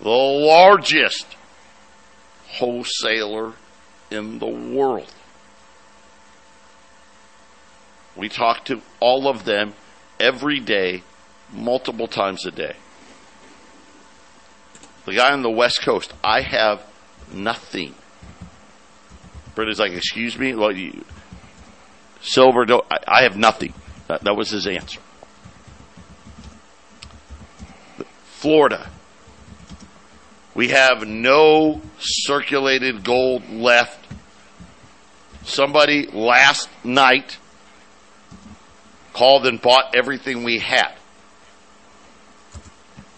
The 0.00 0.08
largest 0.08 1.36
wholesaler 2.48 3.52
in 4.10 4.38
the 4.38 4.46
world. 4.46 5.12
We 8.16 8.28
talk 8.28 8.64
to 8.66 8.82
all 8.98 9.28
of 9.28 9.44
them 9.44 9.74
every 10.18 10.58
day, 10.58 11.02
multiple 11.52 12.08
times 12.08 12.44
a 12.46 12.50
day. 12.50 12.76
The 15.06 15.14
guy 15.14 15.32
on 15.32 15.42
the 15.42 15.50
West 15.50 15.82
Coast, 15.82 16.12
I 16.22 16.42
have 16.42 16.84
nothing. 17.32 17.94
Britta's 19.54 19.78
like, 19.78 19.92
excuse 19.92 20.38
me? 20.38 20.54
Well, 20.54 20.74
you, 20.74 21.04
silver, 22.20 22.64
I, 22.90 22.98
I 23.06 23.22
have 23.22 23.36
nothing. 23.36 23.74
That, 24.08 24.22
that 24.24 24.34
was 24.34 24.50
his 24.50 24.66
answer. 24.66 25.00
Florida. 28.24 28.90
We 30.54 30.68
have 30.68 31.06
no 31.06 31.80
circulated 31.98 33.04
gold 33.04 33.48
left. 33.50 34.06
Somebody 35.44 36.06
last 36.06 36.68
night 36.84 37.38
called 39.12 39.46
and 39.46 39.60
bought 39.60 39.94
everything 39.94 40.44
we 40.44 40.58
had. 40.58 40.92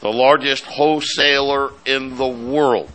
The 0.01 0.11
largest 0.12 0.64
wholesaler 0.64 1.73
in 1.87 2.16
the 2.16 2.27
world 2.27 2.90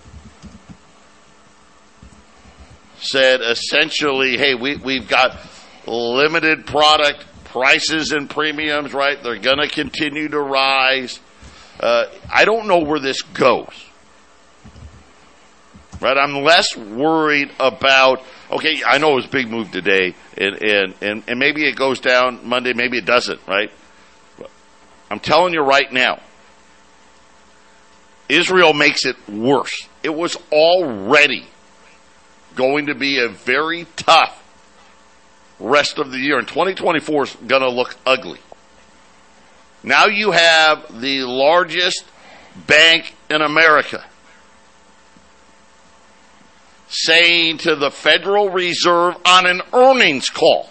said 3.00 3.42
essentially, 3.42 4.38
hey, 4.38 4.56
we, 4.56 4.76
we've 4.76 5.08
got 5.08 5.38
limited 5.86 6.66
product 6.66 7.26
prices 7.46 8.12
and 8.12 8.30
premiums, 8.30 8.94
right? 8.94 9.22
They're 9.22 9.38
going 9.38 9.60
to 9.60 9.70
continue 9.70 10.28
to 10.28 10.40
rise. 10.40 11.20
Uh, 11.80 12.06
I 12.34 12.46
don't 12.46 12.68
know 12.68 12.80
where 12.80 13.00
this 13.00 13.22
goes. 13.22 13.87
Right? 16.00 16.18
I'm 16.18 16.44
less 16.44 16.76
worried 16.76 17.52
about 17.60 18.22
okay, 18.52 18.82
I 18.86 18.98
know 18.98 19.12
it 19.14 19.16
was 19.16 19.26
a 19.26 19.30
big 19.30 19.50
move 19.50 19.72
today, 19.72 20.16
and, 20.38 20.62
and, 20.64 20.94
and, 21.02 21.24
and 21.28 21.40
maybe 21.40 21.68
it 21.68 21.76
goes 21.76 22.00
down 22.00 22.48
Monday, 22.48 22.74
maybe 22.74 22.98
it 22.98 23.06
doesn't, 23.06 23.40
right? 23.48 23.72
I'm 25.10 25.20
telling 25.20 25.54
you 25.54 25.62
right 25.62 25.92
now, 25.92 26.22
Israel 28.30 28.74
makes 28.74 29.06
it 29.06 29.16
worse. 29.30 29.88
It 30.04 30.14
was 30.14 30.36
already 30.52 31.46
going 32.56 32.88
to 32.88 32.96
be 32.96 33.20
a 33.20 33.30
very 33.30 33.86
tough 33.96 34.44
rest 35.60 35.98
of 35.98 36.12
the 36.12 36.18
year, 36.18 36.38
and 36.38 36.48
2024 36.48 37.24
is 37.24 37.36
going 37.48 37.62
to 37.62 37.70
look 37.70 37.96
ugly. 38.06 38.40
Now 39.84 40.06
you 40.06 40.32
have 40.32 41.02
the 41.02 41.24
largest 41.24 42.04
bank 42.66 43.16
in 43.30 43.42
America 43.42 44.04
saying 46.88 47.60
to 47.60 47.76
the 47.76 47.92
Federal 47.92 48.50
Reserve 48.50 49.16
on 49.26 49.46
an 49.46 49.62
earnings 49.74 50.30
call, 50.30 50.70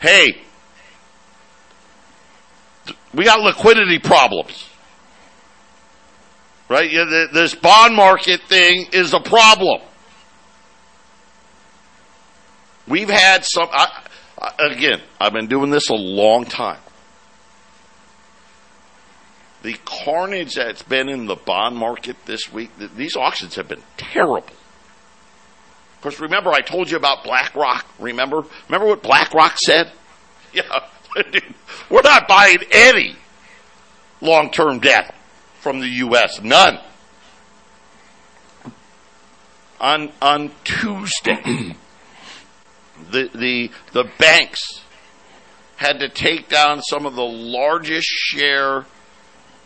hey, 0.00 0.40
we 3.14 3.24
got 3.24 3.40
liquidity 3.40 3.98
problems. 3.98 4.68
Right? 6.68 6.90
This 7.32 7.54
bond 7.54 7.94
market 7.94 8.42
thing 8.42 8.88
is 8.92 9.14
a 9.14 9.20
problem. 9.20 9.80
We've 12.88 13.08
had 13.08 13.44
some, 13.44 13.68
I, 13.72 14.02
again, 14.58 15.00
I've 15.20 15.32
been 15.32 15.46
doing 15.46 15.70
this 15.70 15.88
a 15.90 15.94
long 15.94 16.44
time. 16.44 16.78
The 19.66 19.76
carnage 19.84 20.54
that's 20.54 20.84
been 20.84 21.08
in 21.08 21.26
the 21.26 21.34
bond 21.34 21.76
market 21.76 22.14
this 22.24 22.52
week, 22.52 22.70
these 22.94 23.16
auctions 23.16 23.56
have 23.56 23.66
been 23.66 23.82
terrible. 23.96 24.46
Of 24.46 26.02
course, 26.02 26.20
remember 26.20 26.50
I 26.50 26.60
told 26.60 26.88
you 26.88 26.96
about 26.96 27.24
BlackRock? 27.24 27.84
Remember? 27.98 28.44
Remember 28.68 28.86
what 28.86 29.02
BlackRock 29.02 29.58
said? 29.58 29.90
Yeah, 30.52 30.62
we're 31.90 32.02
not 32.02 32.28
buying 32.28 32.58
any 32.70 33.16
long-term 34.20 34.78
debt 34.78 35.14
from 35.58 35.80
the 35.80 35.88
U.S. 35.88 36.40
None. 36.40 36.78
On 39.80 40.12
on 40.22 40.52
Tuesday, 40.62 41.42
the 43.10 43.28
the 43.34 43.70
the 43.92 44.04
banks 44.18 44.82
had 45.76 45.98
to 45.98 46.08
take 46.08 46.48
down 46.48 46.80
some 46.82 47.04
of 47.04 47.16
the 47.16 47.26
largest 47.26 48.06
share 48.06 48.86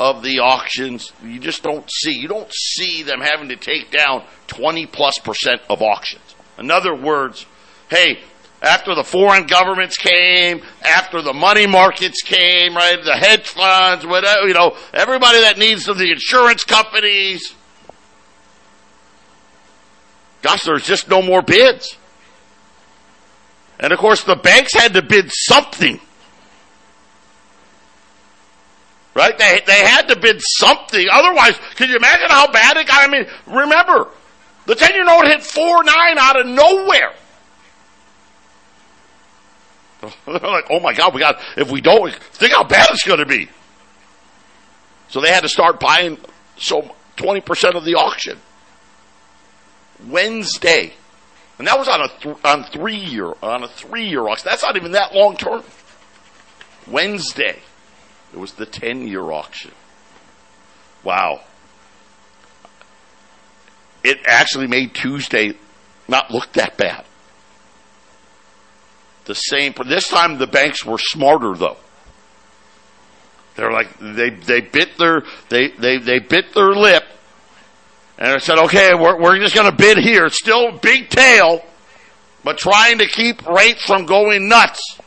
of 0.00 0.22
the 0.22 0.40
auctions. 0.40 1.12
You 1.22 1.38
just 1.38 1.62
don't 1.62 1.88
see. 1.90 2.18
You 2.18 2.26
don't 2.26 2.50
see 2.50 3.02
them 3.02 3.20
having 3.20 3.50
to 3.50 3.56
take 3.56 3.90
down 3.90 4.24
20 4.46 4.86
plus 4.86 5.18
percent 5.18 5.60
of 5.68 5.82
auctions. 5.82 6.34
In 6.58 6.70
other 6.70 6.94
words, 6.94 7.44
hey, 7.90 8.18
after 8.62 8.94
the 8.94 9.04
foreign 9.04 9.46
governments 9.46 9.98
came, 9.98 10.62
after 10.82 11.20
the 11.20 11.34
money 11.34 11.66
markets 11.66 12.22
came, 12.22 12.74
right, 12.74 13.02
the 13.04 13.14
hedge 13.14 13.46
funds, 13.46 14.06
whatever, 14.06 14.48
you 14.48 14.54
know, 14.54 14.74
everybody 14.94 15.40
that 15.40 15.58
needs 15.58 15.84
them, 15.84 15.98
the 15.98 16.10
insurance 16.10 16.64
companies. 16.64 17.54
Gosh, 20.40 20.64
there's 20.64 20.86
just 20.86 21.10
no 21.10 21.20
more 21.20 21.42
bids. 21.42 21.98
And 23.78 23.92
of 23.92 23.98
course, 23.98 24.24
the 24.24 24.36
banks 24.36 24.72
had 24.72 24.94
to 24.94 25.02
bid 25.02 25.30
something. 25.30 26.00
Right? 29.14 29.36
They, 29.36 29.60
they 29.66 29.80
had 29.80 30.08
to 30.08 30.16
bid 30.18 30.40
something. 30.40 31.06
Otherwise, 31.10 31.58
can 31.74 31.88
you 31.88 31.96
imagine 31.96 32.28
how 32.28 32.50
bad 32.50 32.76
it 32.76 32.86
got? 32.86 33.08
I 33.08 33.10
mean, 33.10 33.26
remember, 33.46 34.08
the 34.66 34.74
10 34.74 34.94
year 34.94 35.04
note 35.04 35.26
hit 35.26 35.42
4 35.42 35.84
9 35.84 36.18
out 36.18 36.40
of 36.40 36.46
nowhere. 36.46 37.12
They're 40.00 40.10
like, 40.26 40.66
oh 40.70 40.80
my 40.80 40.94
God, 40.94 41.14
we 41.14 41.20
got, 41.20 41.40
if 41.56 41.70
we 41.70 41.80
don't, 41.80 42.14
think 42.14 42.52
how 42.52 42.64
bad 42.64 42.88
it's 42.90 43.04
going 43.04 43.18
to 43.18 43.26
be. 43.26 43.48
So 45.08 45.20
they 45.20 45.30
had 45.30 45.42
to 45.42 45.48
start 45.48 45.80
buying 45.80 46.18
so 46.56 46.94
20% 47.16 47.74
of 47.74 47.84
the 47.84 47.96
auction. 47.96 48.38
Wednesday. 50.06 50.92
And 51.58 51.66
that 51.66 51.78
was 51.78 51.88
on 51.88 52.00
a 52.00 52.08
th- 52.08 52.36
on 52.42 52.64
three 52.64 52.96
year 52.96 53.34
on 53.42 53.64
a 53.64 53.68
three 53.68 54.08
year 54.08 54.26
auction. 54.26 54.46
That's 54.48 54.62
not 54.62 54.76
even 54.76 54.92
that 54.92 55.14
long 55.14 55.36
term. 55.36 55.62
Wednesday, 56.86 57.58
it 58.32 58.38
was 58.38 58.52
the 58.52 58.66
ten 58.66 59.06
year 59.06 59.30
auction. 59.30 59.72
Wow. 61.02 61.40
It 64.02 64.18
actually 64.26 64.66
made 64.66 64.94
Tuesday 64.94 65.52
not 66.08 66.30
look 66.30 66.52
that 66.52 66.76
bad. 66.76 67.04
The 69.26 69.34
same. 69.34 69.74
This 69.86 70.08
time 70.08 70.38
the 70.38 70.46
banks 70.46 70.84
were 70.84 70.98
smarter 70.98 71.54
though. 71.54 71.76
They're 73.56 73.72
like 73.72 73.98
they 73.98 74.30
they 74.30 74.60
bit 74.60 74.96
their 74.96 75.22
they 75.48 75.68
they 75.68 75.98
they 75.98 76.18
bit 76.18 76.54
their 76.54 76.70
lip 76.70 77.04
and 78.20 78.34
I 78.34 78.38
said, 78.38 78.58
okay, 78.58 78.92
we're, 78.94 79.18
we're 79.18 79.38
just 79.38 79.54
going 79.54 79.70
to 79.70 79.76
bid 79.76 79.96
here. 79.96 80.28
Still 80.28 80.72
big 80.72 81.08
tail, 81.08 81.64
but 82.44 82.58
trying 82.58 82.98
to 82.98 83.06
keep 83.06 83.46
rates 83.46 83.82
from 83.82 84.04
going 84.04 84.46
nuts. 84.46 84.99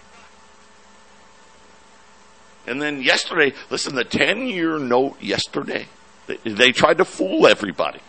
And 2.66 2.82
then 2.82 3.02
yesterday, 3.02 3.54
listen, 3.70 3.96
the 3.96 4.06
10 4.06 4.48
year 4.48 4.80
note 4.80 5.22
yesterday, 5.22 5.88
they, 6.28 6.38
they, 6.46 6.72
tried 6.72 7.00
to 7.00 7.06
fool 7.06 7.46
everybody. 7.48 8.00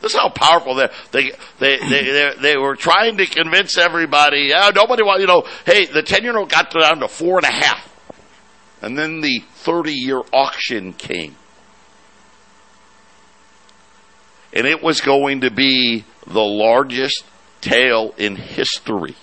This 0.00 0.14
is 0.14 0.20
how 0.20 0.28
powerful 0.28 0.76
they 0.76 0.88
they 1.10 1.32
they 1.58 1.78
they, 1.78 2.02
they, 2.04 2.32
they 2.40 2.56
were 2.56 2.76
trying 2.76 3.16
to 3.16 3.26
convince 3.26 3.76
everybody. 3.76 4.46
Yeah, 4.50 4.70
nobody 4.72 5.02
want 5.02 5.20
you 5.20 5.26
know. 5.26 5.44
Hey, 5.66 5.86
the 5.86 6.02
ten 6.02 6.22
year 6.22 6.32
note 6.32 6.50
got 6.50 6.70
down 6.70 7.00
to 7.00 7.08
four 7.08 7.38
and 7.38 7.44
a 7.44 7.50
half, 7.50 7.92
and 8.80 8.96
then 8.96 9.22
the 9.22 9.40
thirty 9.54 9.94
year 9.94 10.22
auction 10.32 10.92
came, 10.92 11.34
and 14.52 14.68
it 14.68 14.80
was 14.80 15.00
going 15.00 15.40
to 15.40 15.50
be 15.50 16.04
the 16.28 16.44
largest 16.44 17.24
tail 17.60 18.14
in 18.16 18.36
history. 18.36 19.16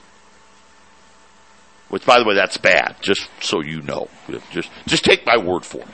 Which, 1.89 2.05
by 2.05 2.19
the 2.19 2.25
way, 2.25 2.35
that's 2.35 2.57
bad. 2.57 2.97
Just 3.01 3.29
so 3.41 3.61
you 3.61 3.81
know, 3.81 4.09
just 4.51 4.69
just 4.87 5.05
take 5.05 5.25
my 5.25 5.37
word 5.37 5.65
for 5.65 5.81
it. 5.81 5.87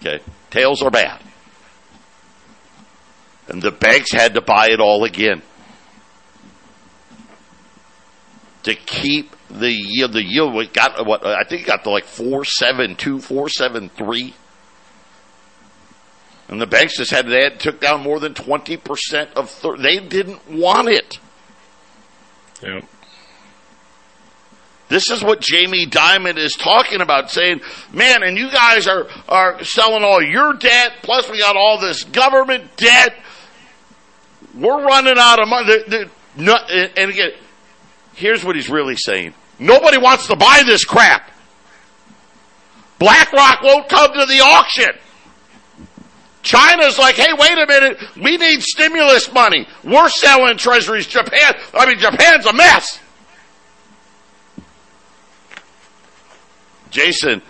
Okay, 0.00 0.24
tails 0.50 0.82
are 0.82 0.90
bad, 0.90 1.22
and 3.48 3.62
the 3.62 3.70
banks 3.70 4.12
had 4.12 4.34
to 4.34 4.40
buy 4.40 4.68
it 4.70 4.80
all 4.80 5.04
again 5.04 5.42
to 8.64 8.74
keep 8.74 9.34
the 9.48 9.70
yield. 9.70 10.12
The 10.12 10.24
yield 10.24 10.54
we 10.54 10.66
got 10.66 11.06
what 11.06 11.24
I 11.24 11.44
think 11.44 11.62
it 11.62 11.66
got 11.66 11.84
to 11.84 11.90
like 11.90 12.04
four 12.04 12.44
seven 12.44 12.96
two, 12.96 13.20
four 13.20 13.48
seven 13.48 13.88
three. 13.88 14.34
And 16.48 16.60
the 16.60 16.66
banks 16.66 16.96
just 16.96 17.10
had, 17.10 17.26
had, 17.26 17.58
took 17.58 17.80
down 17.80 18.02
more 18.02 18.20
than 18.20 18.32
20% 18.34 19.32
of, 19.32 19.50
thir- 19.50 19.78
they 19.78 19.98
didn't 19.98 20.48
want 20.48 20.88
it. 20.88 21.18
Yeah. 22.62 22.82
This 24.88 25.10
is 25.10 25.22
what 25.22 25.40
Jamie 25.40 25.86
Dimon 25.86 26.36
is 26.36 26.52
talking 26.52 27.00
about, 27.00 27.30
saying, 27.30 27.60
man, 27.92 28.22
and 28.22 28.38
you 28.38 28.50
guys 28.50 28.86
are, 28.86 29.08
are 29.28 29.64
selling 29.64 30.04
all 30.04 30.22
your 30.22 30.54
debt, 30.54 30.92
plus 31.02 31.28
we 31.28 31.40
got 31.40 31.56
all 31.56 31.80
this 31.80 32.04
government 32.04 32.76
debt. 32.76 33.16
We're 34.54 34.84
running 34.84 35.16
out 35.18 35.42
of 35.42 35.48
money. 35.48 35.66
The, 35.66 35.84
the, 35.88 36.42
no, 36.42 36.54
and 36.54 37.10
again, 37.10 37.32
here's 38.14 38.44
what 38.44 38.54
he's 38.54 38.70
really 38.70 38.96
saying. 38.96 39.34
Nobody 39.58 39.98
wants 39.98 40.28
to 40.28 40.36
buy 40.36 40.62
this 40.64 40.84
crap. 40.84 41.30
BlackRock 42.98 43.62
won't 43.62 43.88
come 43.88 44.12
to 44.12 44.26
the 44.26 44.40
auction. 44.40 44.90
China's 46.42 46.96
like, 46.96 47.16
hey, 47.16 47.32
wait 47.36 47.58
a 47.58 47.66
minute, 47.66 47.98
we 48.22 48.36
need 48.36 48.62
stimulus 48.62 49.32
money. 49.32 49.66
We're 49.82 50.08
selling 50.08 50.56
treasuries. 50.56 51.08
Japan, 51.08 51.54
I 51.74 51.86
mean, 51.86 51.98
Japan's 51.98 52.46
a 52.46 52.52
mess. 52.52 53.00
Jason, 56.96 57.42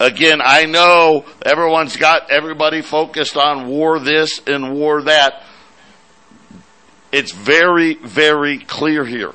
again, 0.00 0.40
I 0.44 0.64
know 0.64 1.24
everyone's 1.46 1.96
got 1.96 2.32
everybody 2.32 2.82
focused 2.82 3.36
on 3.36 3.68
war 3.68 4.00
this 4.00 4.40
and 4.44 4.74
war 4.74 5.02
that. 5.02 5.44
It's 7.12 7.30
very, 7.30 7.94
very 7.94 8.58
clear 8.58 9.04
here. 9.04 9.32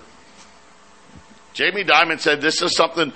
Jamie 1.54 1.86
Dimon 1.86 2.20
said 2.20 2.42
this 2.42 2.62
is 2.62 2.76
something, 2.76 3.14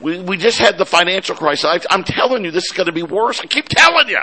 we, 0.00 0.18
we 0.18 0.36
just 0.36 0.58
had 0.58 0.76
the 0.76 0.84
financial 0.84 1.36
crisis. 1.36 1.64
I, 1.64 1.78
I'm 1.88 2.02
telling 2.02 2.44
you, 2.44 2.50
this 2.50 2.64
is 2.64 2.72
going 2.72 2.86
to 2.86 2.92
be 2.92 3.04
worse. 3.04 3.40
I 3.40 3.46
keep 3.46 3.68
telling 3.68 4.08
you. 4.08 4.18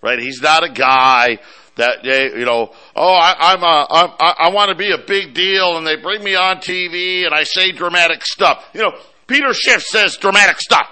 right? 0.00 0.18
He's 0.18 0.40
not 0.40 0.64
a 0.64 0.70
guy 0.70 1.38
that 1.76 2.07
eh, 2.07 2.37
you 2.37 2.44
know. 2.44 2.72
Oh, 2.94 3.12
I, 3.14 3.52
I'm 3.52 3.62
a, 3.62 3.87
I'm, 3.90 4.11
I, 4.18 4.35
I 4.38 4.50
want 4.50 4.70
to 4.70 4.74
be 4.74 4.90
a 4.92 4.98
big 4.98 5.35
deal, 5.35 5.76
and 5.76 5.87
they 5.87 5.96
bring 5.96 6.24
me 6.24 6.35
on 6.35 6.59
TV, 6.59 7.24
and 7.24 7.35
I 7.35 7.44
say 7.44 7.72
dramatic 7.72 8.24
stuff. 8.24 8.64
You 8.74 8.83
know, 8.83 8.92
Peter 9.26 9.52
Schiff 9.52 9.83
says 9.83 10.16
dramatic 10.16 10.61
stuff, 10.61 10.88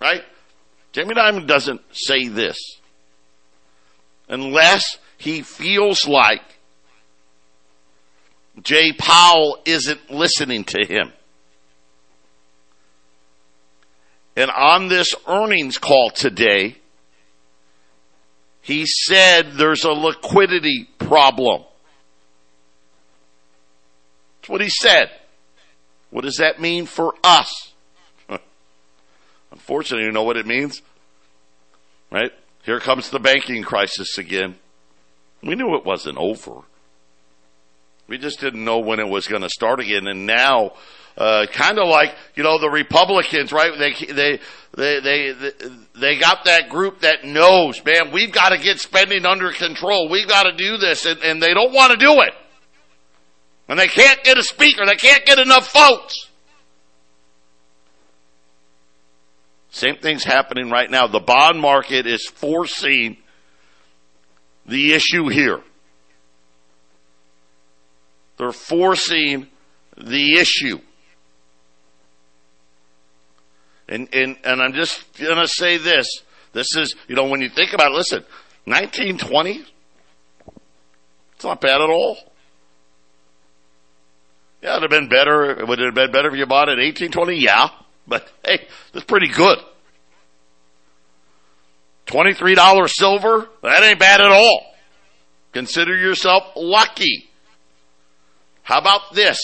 right? 0.00 0.22
Jamie 0.92 1.14
Dimon 1.14 1.46
doesn't 1.46 1.80
say 1.92 2.28
this 2.28 2.58
unless 4.28 4.98
he 5.16 5.42
feels 5.42 6.06
like 6.06 6.42
Jay 8.62 8.92
Powell 8.92 9.58
isn't 9.64 10.10
listening 10.10 10.64
to 10.64 10.84
him. 10.84 11.12
And 14.36 14.50
on 14.50 14.88
this 14.88 15.14
earnings 15.26 15.78
call 15.78 16.10
today, 16.10 16.76
he 18.62 18.86
said 18.86 19.52
there's 19.54 19.84
a 19.84 19.92
liquidity 19.92 20.88
problem. 20.98 21.64
That's 24.40 24.48
what 24.48 24.60
he 24.60 24.70
said. 24.70 25.10
What 26.10 26.24
does 26.24 26.36
that 26.36 26.60
mean 26.60 26.86
for 26.86 27.14
us? 27.22 27.72
Unfortunately, 29.50 30.06
you 30.06 30.12
know 30.12 30.22
what 30.22 30.36
it 30.36 30.46
means? 30.46 30.80
Right? 32.10 32.32
Here 32.64 32.80
comes 32.80 33.10
the 33.10 33.18
banking 33.18 33.62
crisis 33.62 34.18
again. 34.18 34.56
We 35.42 35.54
knew 35.56 35.74
it 35.76 35.84
wasn't 35.84 36.18
over. 36.18 36.60
We 38.06 38.18
just 38.18 38.40
didn't 38.40 38.64
know 38.64 38.78
when 38.78 39.00
it 39.00 39.08
was 39.08 39.26
going 39.26 39.42
to 39.42 39.48
start 39.48 39.80
again. 39.80 40.06
And 40.06 40.26
now 40.26 40.72
uh, 41.16 41.46
kind 41.52 41.78
of 41.78 41.88
like 41.88 42.14
you 42.34 42.42
know 42.42 42.58
the 42.58 42.70
Republicans, 42.70 43.52
right? 43.52 43.72
They 43.78 43.92
they 44.12 44.40
they 44.76 45.00
they 45.00 45.50
they 45.94 46.18
got 46.18 46.44
that 46.46 46.68
group 46.68 47.00
that 47.00 47.24
knows, 47.24 47.84
man. 47.84 48.12
We've 48.12 48.32
got 48.32 48.50
to 48.50 48.58
get 48.58 48.78
spending 48.78 49.26
under 49.26 49.52
control. 49.52 50.08
We've 50.08 50.28
got 50.28 50.44
to 50.44 50.52
do 50.52 50.76
this, 50.78 51.04
and, 51.04 51.20
and 51.22 51.42
they 51.42 51.54
don't 51.54 51.72
want 51.72 51.92
to 51.92 51.98
do 51.98 52.20
it, 52.22 52.32
and 53.68 53.78
they 53.78 53.88
can't 53.88 54.22
get 54.24 54.38
a 54.38 54.42
speaker. 54.42 54.86
They 54.86 54.96
can't 54.96 55.24
get 55.26 55.38
enough 55.38 55.72
votes. 55.72 56.28
Same 59.70 59.96
thing's 59.96 60.24
happening 60.24 60.70
right 60.70 60.90
now. 60.90 61.06
The 61.06 61.20
bond 61.20 61.60
market 61.60 62.06
is 62.06 62.26
forcing 62.26 63.16
the 64.66 64.92
issue 64.92 65.28
here. 65.28 65.60
They're 68.36 68.52
forcing 68.52 69.48
the 69.96 70.38
issue. 70.38 70.80
And, 73.92 74.08
and, 74.14 74.36
and 74.42 74.62
I'm 74.62 74.72
just 74.72 75.04
going 75.18 75.36
to 75.36 75.46
say 75.46 75.76
this. 75.76 76.08
This 76.54 76.74
is, 76.76 76.94
you 77.08 77.14
know, 77.14 77.26
when 77.26 77.42
you 77.42 77.50
think 77.50 77.74
about 77.74 77.92
it, 77.92 77.94
listen, 77.94 78.24
1920, 78.64 79.66
it's 81.34 81.44
not 81.44 81.60
bad 81.60 81.82
at 81.82 81.90
all. 81.90 82.16
Yeah, 84.62 84.78
it'd 84.78 84.82
have 84.82 84.90
been 84.90 85.10
better. 85.10 85.66
Would 85.66 85.78
it 85.78 85.84
have 85.84 85.94
been 85.94 86.10
better 86.10 86.30
if 86.30 86.38
you 86.38 86.46
bought 86.46 86.70
it 86.70 86.78
1820? 86.78 87.36
Yeah. 87.36 87.68
But 88.06 88.26
hey, 88.42 88.66
that's 88.94 89.04
pretty 89.04 89.28
good. 89.28 89.58
$23 92.06 92.88
silver? 92.88 93.48
That 93.62 93.82
ain't 93.82 93.98
bad 93.98 94.22
at 94.22 94.32
all. 94.32 94.74
Consider 95.52 95.94
yourself 95.94 96.44
lucky. 96.56 97.28
How 98.62 98.78
about 98.78 99.12
this? 99.12 99.38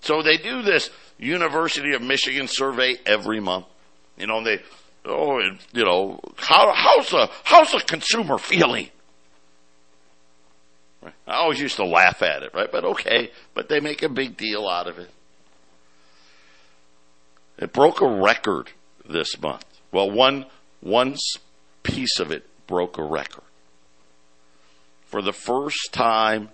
So 0.00 0.22
they 0.22 0.38
do 0.38 0.62
this 0.62 0.90
University 1.18 1.94
of 1.94 2.02
Michigan 2.02 2.48
survey 2.48 2.96
every 3.06 3.38
month. 3.38 3.66
You 4.16 4.26
know, 4.26 4.42
they, 4.42 4.60
oh, 5.04 5.40
you 5.72 5.84
know, 5.84 6.20
how, 6.36 6.72
how's 6.74 7.10
the, 7.10 7.30
how's 7.44 7.72
the 7.72 7.80
consumer 7.80 8.38
feeling? 8.38 8.88
Right? 11.02 11.14
I 11.26 11.36
always 11.36 11.60
used 11.60 11.76
to 11.76 11.84
laugh 11.84 12.22
at 12.22 12.42
it, 12.42 12.54
right? 12.54 12.70
But 12.70 12.84
okay, 12.84 13.30
but 13.54 13.68
they 13.68 13.80
make 13.80 14.02
a 14.02 14.08
big 14.08 14.36
deal 14.36 14.66
out 14.66 14.88
of 14.88 14.98
it. 14.98 15.10
It 17.58 17.72
broke 17.72 18.00
a 18.00 18.08
record 18.08 18.70
this 19.08 19.40
month. 19.40 19.64
Well, 19.92 20.10
one, 20.10 20.46
one 20.80 21.16
piece 21.82 22.18
of 22.18 22.30
it 22.30 22.44
broke 22.66 22.98
a 22.98 23.04
record. 23.04 23.44
For 25.06 25.22
the 25.22 25.32
first 25.32 25.92
time 25.92 26.50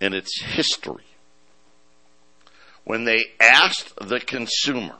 in 0.00 0.12
its 0.12 0.42
history, 0.42 1.04
when 2.84 3.04
they 3.04 3.24
asked 3.40 3.94
the 3.96 4.20
consumer 4.20 4.96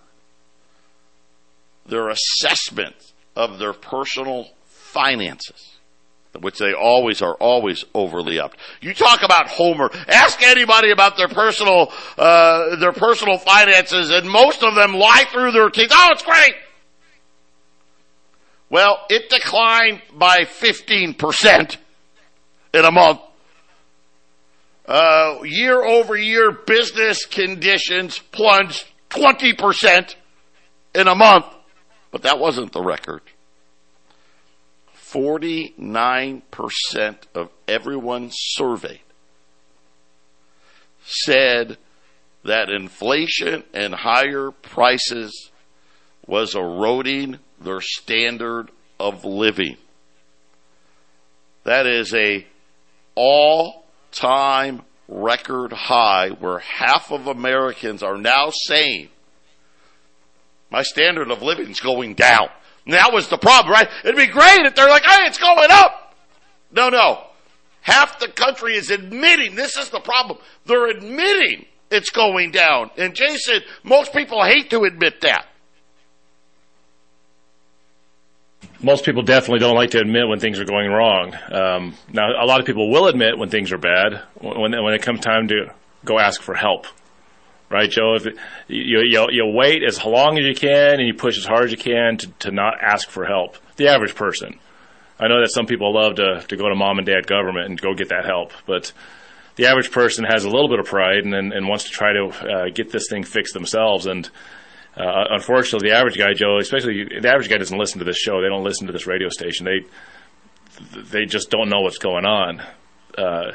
their 1.88 2.08
assessment 2.08 2.96
of 3.34 3.58
their 3.58 3.72
personal 3.72 4.48
finances, 4.66 5.76
which 6.40 6.58
they 6.58 6.72
always 6.72 7.22
are 7.22 7.34
always 7.34 7.84
overly 7.94 8.38
up. 8.38 8.54
You 8.80 8.94
talk 8.94 9.22
about 9.22 9.48
Homer. 9.48 9.90
Ask 10.08 10.42
anybody 10.42 10.90
about 10.90 11.16
their 11.16 11.28
personal 11.28 11.92
uh, 12.18 12.76
their 12.76 12.92
personal 12.92 13.38
finances, 13.38 14.10
and 14.10 14.28
most 14.28 14.62
of 14.62 14.74
them 14.74 14.94
lie 14.94 15.24
through 15.32 15.52
their 15.52 15.70
teeth. 15.70 15.90
Oh, 15.92 16.08
it's 16.12 16.22
great. 16.22 16.54
Well, 18.68 18.98
it 19.08 19.30
declined 19.30 20.02
by 20.12 20.44
fifteen 20.44 21.14
percent 21.14 21.78
in 22.74 22.84
a 22.84 22.90
month 22.90 23.20
uh, 24.86 25.38
year 25.42 25.82
over 25.82 26.16
year 26.16 26.52
business 26.52 27.24
conditions 27.26 28.18
plunged 28.18 28.84
20% 29.10 30.14
in 30.94 31.08
a 31.08 31.14
month. 31.14 31.46
But 32.16 32.22
that 32.22 32.38
wasn't 32.38 32.72
the 32.72 32.80
record. 32.80 33.20
49% 35.12 36.42
of 37.34 37.50
everyone 37.68 38.30
surveyed 38.32 39.00
said 41.04 41.76
that 42.42 42.70
inflation 42.70 43.64
and 43.74 43.92
higher 43.94 44.50
prices 44.50 45.50
was 46.26 46.54
eroding 46.54 47.38
their 47.60 47.82
standard 47.82 48.70
of 48.98 49.26
living. 49.26 49.76
That 51.64 51.86
is 51.86 52.14
a 52.14 52.46
all 53.14 53.84
time 54.10 54.80
record 55.06 55.74
high 55.74 56.30
where 56.30 56.60
half 56.60 57.12
of 57.12 57.26
Americans 57.26 58.02
are 58.02 58.16
now 58.16 58.48
saying 58.48 59.10
my 60.70 60.82
standard 60.82 61.30
of 61.30 61.42
living 61.42 61.70
is 61.70 61.80
going 61.80 62.14
down. 62.14 62.48
And 62.84 62.94
that 62.94 63.12
was 63.12 63.28
the 63.28 63.38
problem, 63.38 63.72
right? 63.72 63.88
It'd 64.04 64.16
be 64.16 64.26
great 64.26 64.60
if 64.60 64.74
they're 64.74 64.88
like, 64.88 65.04
hey, 65.04 65.26
it's 65.26 65.38
going 65.38 65.70
up. 65.70 66.14
No, 66.70 66.88
no. 66.88 67.24
Half 67.80 68.18
the 68.18 68.28
country 68.28 68.76
is 68.76 68.90
admitting 68.90 69.54
this 69.54 69.76
is 69.76 69.90
the 69.90 70.00
problem. 70.00 70.38
They're 70.64 70.88
admitting 70.88 71.66
it's 71.90 72.10
going 72.10 72.50
down. 72.50 72.90
And 72.96 73.14
Jason, 73.14 73.60
most 73.84 74.12
people 74.12 74.44
hate 74.44 74.70
to 74.70 74.82
admit 74.84 75.20
that. 75.22 75.46
most 78.82 79.04
people 79.04 79.22
definitely 79.22 79.58
don't 79.58 79.74
like 79.74 79.90
to 79.90 80.00
admit 80.00 80.28
when 80.28 80.38
things 80.38 80.60
are 80.60 80.64
going 80.64 80.90
wrong. 80.90 81.34
Um, 81.50 81.94
now, 82.12 82.28
a 82.30 82.46
lot 82.46 82.60
of 82.60 82.66
people 82.66 82.90
will 82.90 83.06
admit 83.06 83.38
when 83.38 83.48
things 83.48 83.72
are 83.72 83.78
bad 83.78 84.22
when 84.40 84.72
when 84.82 84.94
it 84.94 85.02
comes 85.02 85.20
time 85.20 85.48
to 85.48 85.72
go 86.04 86.18
ask 86.18 86.42
for 86.42 86.54
help. 86.54 86.86
Right, 87.70 87.90
Joe? 87.90 88.14
If 88.14 88.26
you, 88.68 89.00
you 89.04 89.26
you 89.30 89.46
wait 89.46 89.82
as 89.82 90.04
long 90.04 90.38
as 90.38 90.44
you 90.44 90.54
can 90.54 90.98
and 91.00 91.06
you 91.06 91.14
push 91.14 91.38
as 91.38 91.44
hard 91.44 91.64
as 91.64 91.70
you 91.70 91.76
can 91.76 92.18
to, 92.18 92.26
to 92.40 92.50
not 92.50 92.74
ask 92.80 93.08
for 93.08 93.24
help. 93.24 93.56
The 93.76 93.88
average 93.88 94.14
person. 94.14 94.58
I 95.18 95.28
know 95.28 95.40
that 95.40 95.50
some 95.50 95.66
people 95.66 95.94
love 95.94 96.16
to 96.16 96.44
to 96.48 96.56
go 96.56 96.68
to 96.68 96.74
mom 96.74 96.98
and 96.98 97.06
dad 97.06 97.26
government 97.26 97.66
and 97.66 97.80
go 97.80 97.94
get 97.94 98.10
that 98.10 98.24
help, 98.26 98.52
but 98.66 98.92
the 99.56 99.66
average 99.66 99.90
person 99.90 100.24
has 100.24 100.44
a 100.44 100.50
little 100.50 100.68
bit 100.68 100.78
of 100.78 100.86
pride 100.86 101.24
and 101.24 101.34
and, 101.34 101.52
and 101.52 101.68
wants 101.68 101.84
to 101.84 101.90
try 101.90 102.12
to 102.12 102.26
uh, 102.26 102.68
get 102.74 102.90
this 102.92 103.08
thing 103.08 103.24
fixed 103.24 103.54
themselves. 103.54 104.06
And 104.06 104.28
uh, 104.96 105.24
unfortunately, 105.30 105.90
the 105.90 105.96
average 105.96 106.16
guy, 106.18 106.32
Joe, 106.34 106.58
especially 106.58 107.04
the 107.20 107.28
average 107.28 107.48
guy, 107.48 107.58
doesn't 107.58 107.78
listen 107.78 107.98
to 107.98 108.04
this 108.04 108.18
show. 108.18 108.40
They 108.40 108.48
don't 108.48 108.64
listen 108.64 108.86
to 108.86 108.92
this 108.92 109.06
radio 109.06 109.28
station. 109.28 109.66
They 109.66 111.00
they 111.00 111.24
just 111.24 111.50
don't 111.50 111.68
know 111.68 111.80
what's 111.80 111.98
going 111.98 112.26
on. 112.26 112.62
Uh, 113.16 113.52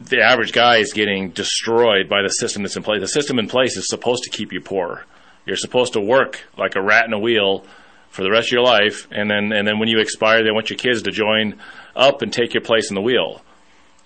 the 0.00 0.20
average 0.20 0.52
guy 0.52 0.76
is 0.76 0.92
getting 0.92 1.30
destroyed 1.30 2.08
by 2.08 2.22
the 2.22 2.28
system 2.28 2.62
that's 2.62 2.76
in 2.76 2.82
place. 2.82 3.00
The 3.00 3.08
system 3.08 3.38
in 3.38 3.48
place 3.48 3.76
is 3.76 3.88
supposed 3.88 4.24
to 4.24 4.30
keep 4.30 4.52
you 4.52 4.60
poor. 4.60 5.04
You're 5.46 5.56
supposed 5.56 5.94
to 5.94 6.00
work 6.00 6.44
like 6.58 6.76
a 6.76 6.82
rat 6.82 7.06
in 7.06 7.12
a 7.12 7.18
wheel 7.18 7.64
for 8.10 8.22
the 8.22 8.30
rest 8.30 8.48
of 8.48 8.52
your 8.52 8.62
life, 8.62 9.06
and 9.10 9.30
then 9.30 9.52
and 9.52 9.66
then 9.66 9.78
when 9.78 9.88
you 9.88 9.98
expire, 10.00 10.42
they 10.42 10.50
want 10.50 10.70
your 10.70 10.78
kids 10.78 11.02
to 11.02 11.10
join 11.10 11.60
up 11.94 12.22
and 12.22 12.32
take 12.32 12.54
your 12.54 12.62
place 12.62 12.90
in 12.90 12.94
the 12.94 13.02
wheel. 13.02 13.42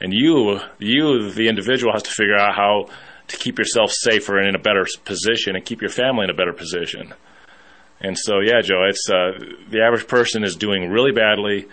And 0.01 0.13
you, 0.13 0.61
you, 0.79 1.31
the 1.31 1.49
individual, 1.49 1.93
has 1.93 2.03
to 2.05 2.11
figure 2.11 2.37
out 2.37 2.55
how 2.55 2.89
to 3.29 3.37
keep 3.37 3.59
yourself 3.59 3.93
safer 3.93 4.39
and 4.39 4.49
in 4.49 4.55
a 4.55 4.59
better 4.59 4.87
position, 5.05 5.55
and 5.57 5.65
keep 5.65 5.81
your 5.81 5.91
family 5.91 6.25
in 6.25 6.31
a 6.31 6.35
better 6.35 6.53
position. 6.53 7.15
And 8.01 8.19
so, 8.19 8.41
yeah, 8.41 8.63
Joe, 8.63 8.85
it's 8.89 9.09
uh, 9.11 9.33
the 9.69 9.83
average 9.83 10.09
person 10.09 10.43
is 10.43 10.57
doing 10.57 10.91
really 10.91 11.13
badly. 11.13 11.69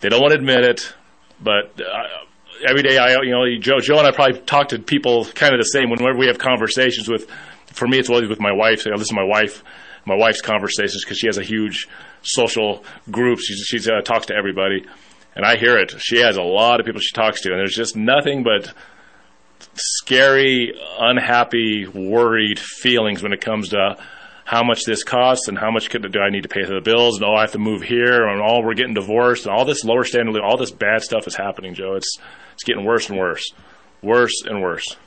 They 0.00 0.10
don't 0.10 0.20
want 0.20 0.32
to 0.32 0.38
admit 0.38 0.62
it, 0.62 0.94
but 1.40 1.80
uh, 1.80 2.24
every 2.66 2.82
day 2.82 2.98
I, 2.98 3.20
you 3.22 3.30
know, 3.30 3.44
Joe, 3.58 3.80
Joe 3.80 3.98
and 3.98 4.06
I 4.06 4.10
probably 4.10 4.40
talk 4.40 4.68
to 4.68 4.78
people 4.78 5.24
kind 5.26 5.54
of 5.54 5.60
the 5.60 5.64
same 5.64 5.90
whenever 5.90 6.18
we 6.18 6.26
have 6.26 6.38
conversations 6.38 7.08
with. 7.08 7.28
For 7.66 7.86
me, 7.86 7.98
it's 7.98 8.08
always 8.08 8.28
with 8.28 8.40
my 8.40 8.52
wife. 8.52 8.86
I 8.86 8.90
listen 8.90 9.16
to 9.16 9.22
my 9.22 9.28
wife, 9.28 9.62
my 10.04 10.16
wife's 10.16 10.40
conversations 10.40 11.04
because 11.04 11.18
she 11.18 11.28
has 11.28 11.38
a 11.38 11.42
huge 11.42 11.88
social 12.22 12.84
group. 13.10 13.38
She 13.38 13.54
she's 13.54 13.88
uh, 13.88 14.00
talks 14.02 14.26
to 14.26 14.34
everybody, 14.34 14.84
and 15.36 15.44
I 15.44 15.56
hear 15.56 15.78
it. 15.78 15.94
She 15.98 16.18
has 16.18 16.36
a 16.36 16.42
lot 16.42 16.80
of 16.80 16.86
people 16.86 17.00
she 17.00 17.14
talks 17.14 17.42
to, 17.42 17.50
and 17.50 17.58
there's 17.58 17.76
just 17.76 17.96
nothing 17.96 18.42
but 18.42 18.72
scary, 19.74 20.72
unhappy, 20.98 21.86
worried 21.86 22.58
feelings 22.58 23.22
when 23.22 23.32
it 23.32 23.40
comes 23.40 23.68
to 23.70 23.96
how 24.50 24.64
much 24.64 24.84
this 24.84 25.04
costs 25.04 25.46
and 25.46 25.56
how 25.56 25.70
much 25.70 25.88
do 25.88 26.20
I 26.20 26.30
need 26.30 26.42
to 26.42 26.48
pay 26.48 26.64
for 26.64 26.74
the 26.74 26.80
bills 26.80 27.16
and 27.16 27.24
oh 27.24 27.34
I 27.34 27.42
have 27.42 27.52
to 27.52 27.58
move 27.60 27.82
here 27.82 28.26
and 28.26 28.42
oh 28.42 28.60
we're 28.64 28.74
getting 28.74 28.94
divorced 28.94 29.46
and 29.46 29.54
all 29.54 29.64
this 29.64 29.84
lower 29.84 30.02
standard 30.02 30.42
all 30.42 30.56
this 30.56 30.72
bad 30.72 31.02
stuff 31.02 31.28
is 31.28 31.36
happening 31.36 31.72
Joe 31.72 31.94
it's 31.94 32.18
it's 32.60 32.66
getting 32.66 32.84
worse 32.84 33.08
and 33.08 33.18
worse 33.18 33.54
worse 34.02 34.42
and 34.44 34.60
worse 34.60 34.98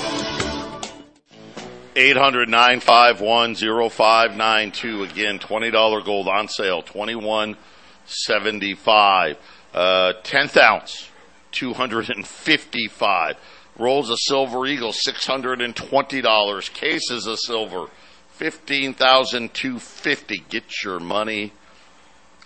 800 1.97 2.49
951 2.49 3.57
0592. 3.57 5.03
Again, 5.05 5.39
$20 5.39 6.05
gold 6.05 6.29
on 6.29 6.49
sale, 6.49 6.83
2175 6.83 9.37
uh, 9.75 10.13
10th 10.23 10.57
ounce, 10.57 11.10
255 11.53 13.37
Rolls 13.79 14.11
of 14.11 14.19
Silver 14.19 14.67
Eagle, 14.67 14.93
$620. 14.93 16.75
Cases 16.75 17.27
of 17.27 17.39
silver, 17.39 17.87
15250 18.33 20.45
Get 20.51 20.65
your 20.85 21.01
money 21.01 21.55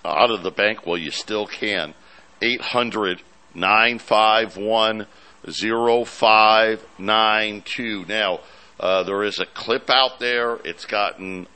out 0.04 0.30
of 0.30 0.42
the 0.42 0.50
bank 0.50 0.86
while 0.86 0.98
you 0.98 1.10
still 1.10 1.46
can. 1.46 1.94
800 2.42 3.22
951 3.54 5.06
0592. 5.46 8.04
Now, 8.08 8.40
uh, 8.78 9.02
there 9.04 9.22
is 9.22 9.40
a 9.40 9.46
clip 9.46 9.88
out 9.90 10.18
there. 10.18 10.56
It's 10.64 10.84
gotten 10.84 11.46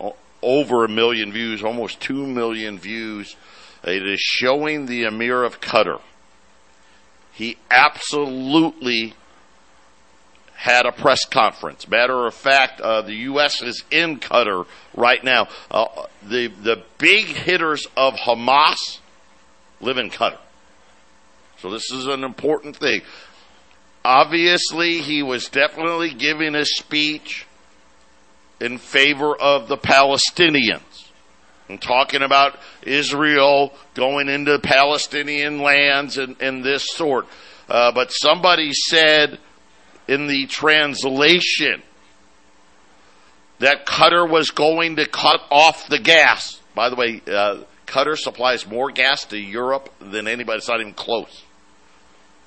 over 0.42 0.84
a 0.84 0.88
million 0.88 1.32
views, 1.32 1.64
almost 1.64 2.00
two 2.00 2.24
million 2.26 2.78
views. 2.78 3.36
It 3.84 4.06
is 4.06 4.20
showing 4.20 4.86
the 4.86 5.04
Emir 5.04 5.44
of 5.44 5.60
Qatar. 5.60 6.00
He 7.38 7.56
absolutely 7.70 9.14
had 10.56 10.86
a 10.86 10.90
press 10.90 11.24
conference. 11.24 11.86
Matter 11.86 12.26
of 12.26 12.34
fact, 12.34 12.80
uh, 12.80 13.02
the 13.02 13.14
U.S. 13.14 13.62
is 13.62 13.84
in 13.92 14.18
Qatar 14.18 14.66
right 14.96 15.22
now. 15.22 15.46
Uh, 15.70 15.86
the 16.20 16.48
the 16.48 16.82
big 16.98 17.26
hitters 17.26 17.86
of 17.96 18.14
Hamas 18.14 18.98
live 19.80 19.98
in 19.98 20.10
Qatar, 20.10 20.38
so 21.58 21.70
this 21.70 21.92
is 21.92 22.06
an 22.06 22.24
important 22.24 22.74
thing. 22.76 23.02
Obviously, 24.04 24.98
he 24.98 25.22
was 25.22 25.48
definitely 25.48 26.14
giving 26.14 26.56
a 26.56 26.64
speech 26.64 27.46
in 28.60 28.78
favor 28.78 29.36
of 29.36 29.68
the 29.68 29.78
Palestinians 29.78 30.87
and 31.68 31.80
talking 31.80 32.22
about 32.22 32.58
Israel 32.82 33.72
going 33.94 34.28
into 34.28 34.58
Palestinian 34.58 35.60
lands 35.60 36.18
and, 36.18 36.40
and 36.40 36.64
this 36.64 36.86
sort. 36.90 37.26
Uh, 37.68 37.92
but 37.92 38.10
somebody 38.10 38.72
said 38.72 39.38
in 40.06 40.26
the 40.26 40.46
translation 40.46 41.82
that 43.58 43.86
Qatar 43.86 44.28
was 44.28 44.50
going 44.50 44.96
to 44.96 45.06
cut 45.06 45.40
off 45.50 45.88
the 45.88 45.98
gas. 45.98 46.60
By 46.74 46.88
the 46.88 46.96
way, 46.96 47.20
uh, 47.26 47.62
Qatar 47.86 48.16
supplies 48.16 48.66
more 48.66 48.90
gas 48.90 49.24
to 49.26 49.38
Europe 49.38 49.92
than 50.00 50.28
anybody. 50.28 50.58
It's 50.58 50.68
not 50.68 50.80
even 50.80 50.94
close. 50.94 51.42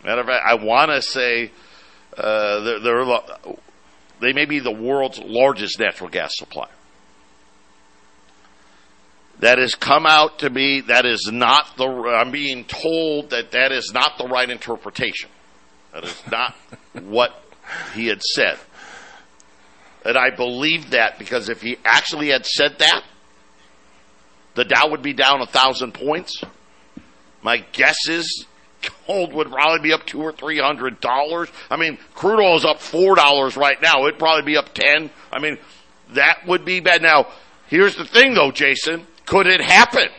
Matter 0.03 0.21
of 0.21 0.27
fact, 0.27 0.43
I 0.47 0.55
want 0.55 0.91
to 0.91 1.01
say 1.01 1.51
uh, 2.17 2.59
they're, 2.61 2.79
they're, 2.79 3.05
they 4.19 4.33
may 4.33 4.45
be 4.45 4.59
the 4.59 4.71
world's 4.71 5.19
largest 5.19 5.79
natural 5.79 6.09
gas 6.09 6.31
supplier. 6.35 6.69
That 9.41 9.57
has 9.57 9.73
come 9.73 10.05
out 10.05 10.39
to 10.39 10.51
be 10.51 10.81
that 10.81 11.05
is 11.05 11.29
not 11.31 11.75
the. 11.75 11.85
I'm 11.85 12.31
being 12.31 12.63
told 12.63 13.31
that 13.31 13.51
that 13.51 13.71
is 13.71 13.91
not 13.91 14.19
the 14.19 14.27
right 14.27 14.47
interpretation. 14.47 15.29
That 15.93 16.03
is 16.03 16.23
not 16.31 16.55
what 17.01 17.33
he 17.95 18.07
had 18.07 18.21
said. 18.21 18.59
And 20.05 20.15
I 20.15 20.29
believe 20.29 20.91
that 20.91 21.17
because 21.17 21.49
if 21.49 21.61
he 21.61 21.77
actually 21.83 22.29
had 22.29 22.45
said 22.45 22.77
that, 22.79 23.03
the 24.53 24.63
Dow 24.63 24.89
would 24.89 25.01
be 25.01 25.13
down 25.13 25.41
a 25.41 25.47
thousand 25.47 25.93
points. 25.93 26.43
My 27.41 27.57
guess 27.71 28.07
is 28.07 28.45
gold 29.07 29.33
would 29.33 29.49
probably 29.49 29.79
be 29.81 29.93
up 29.93 30.05
two 30.05 30.21
or 30.21 30.33
three 30.33 30.59
hundred 30.59 30.99
dollars. 31.01 31.49
I 31.67 31.77
mean, 31.77 31.97
crude 32.13 32.39
oil 32.39 32.57
is 32.57 32.65
up 32.65 32.79
four 32.79 33.15
dollars 33.15 33.57
right 33.57 33.81
now. 33.81 34.05
It'd 34.05 34.19
probably 34.19 34.43
be 34.43 34.57
up 34.57 34.71
ten. 34.75 35.09
I 35.31 35.39
mean, 35.39 35.57
that 36.11 36.45
would 36.45 36.63
be 36.63 36.79
bad. 36.79 37.01
Now, 37.01 37.27
here's 37.65 37.95
the 37.95 38.05
thing 38.05 38.35
though, 38.35 38.51
Jason. 38.51 39.07
Could 39.25 39.47
it 39.47 39.61
happen? 39.61 40.09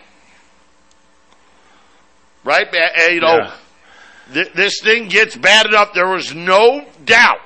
Right? 2.44 2.66
You 3.11 3.20
know, 3.20 3.36
yeah. 3.36 3.55
th- 4.32 4.53
this 4.55 4.80
thing 4.80 5.09
gets 5.09 5.36
bad 5.36 5.66
enough. 5.66 5.94
There 5.94 6.09
was 6.09 6.34
no 6.34 6.86
doubt 7.05 7.40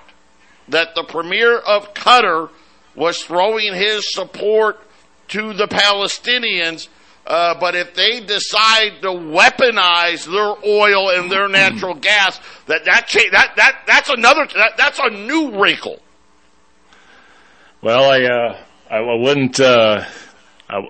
that 0.68 0.94
the 0.94 1.04
premier 1.04 1.58
of 1.58 1.92
Qatar 1.94 2.50
was 2.94 3.22
throwing 3.22 3.74
his 3.74 4.10
support 4.12 4.80
to 5.28 5.52
the 5.52 5.66
Palestinians 5.66 6.88
uh, 7.26 7.58
but 7.58 7.74
if 7.74 7.92
they 7.94 8.20
decide 8.20 9.02
to 9.02 9.08
weaponize 9.08 10.30
their 10.30 10.54
oil 10.64 11.10
and 11.10 11.30
their 11.30 11.48
natural 11.48 11.94
gas, 12.00 12.40
that 12.66 12.84
that 12.84 13.08
cha- 13.08 13.30
that 13.32 13.56
that 13.56 13.82
that's 13.86 14.08
another 14.08 14.46
that, 14.54 14.76
that's 14.76 14.98
a 15.00 15.10
new 15.10 15.60
wrinkle. 15.60 16.00
Well, 17.82 18.04
I 18.04 18.22
uh, 18.22 18.56
I, 18.90 19.00
wouldn't. 19.00 19.58
Uh, 19.58 20.04
I, 20.68 20.88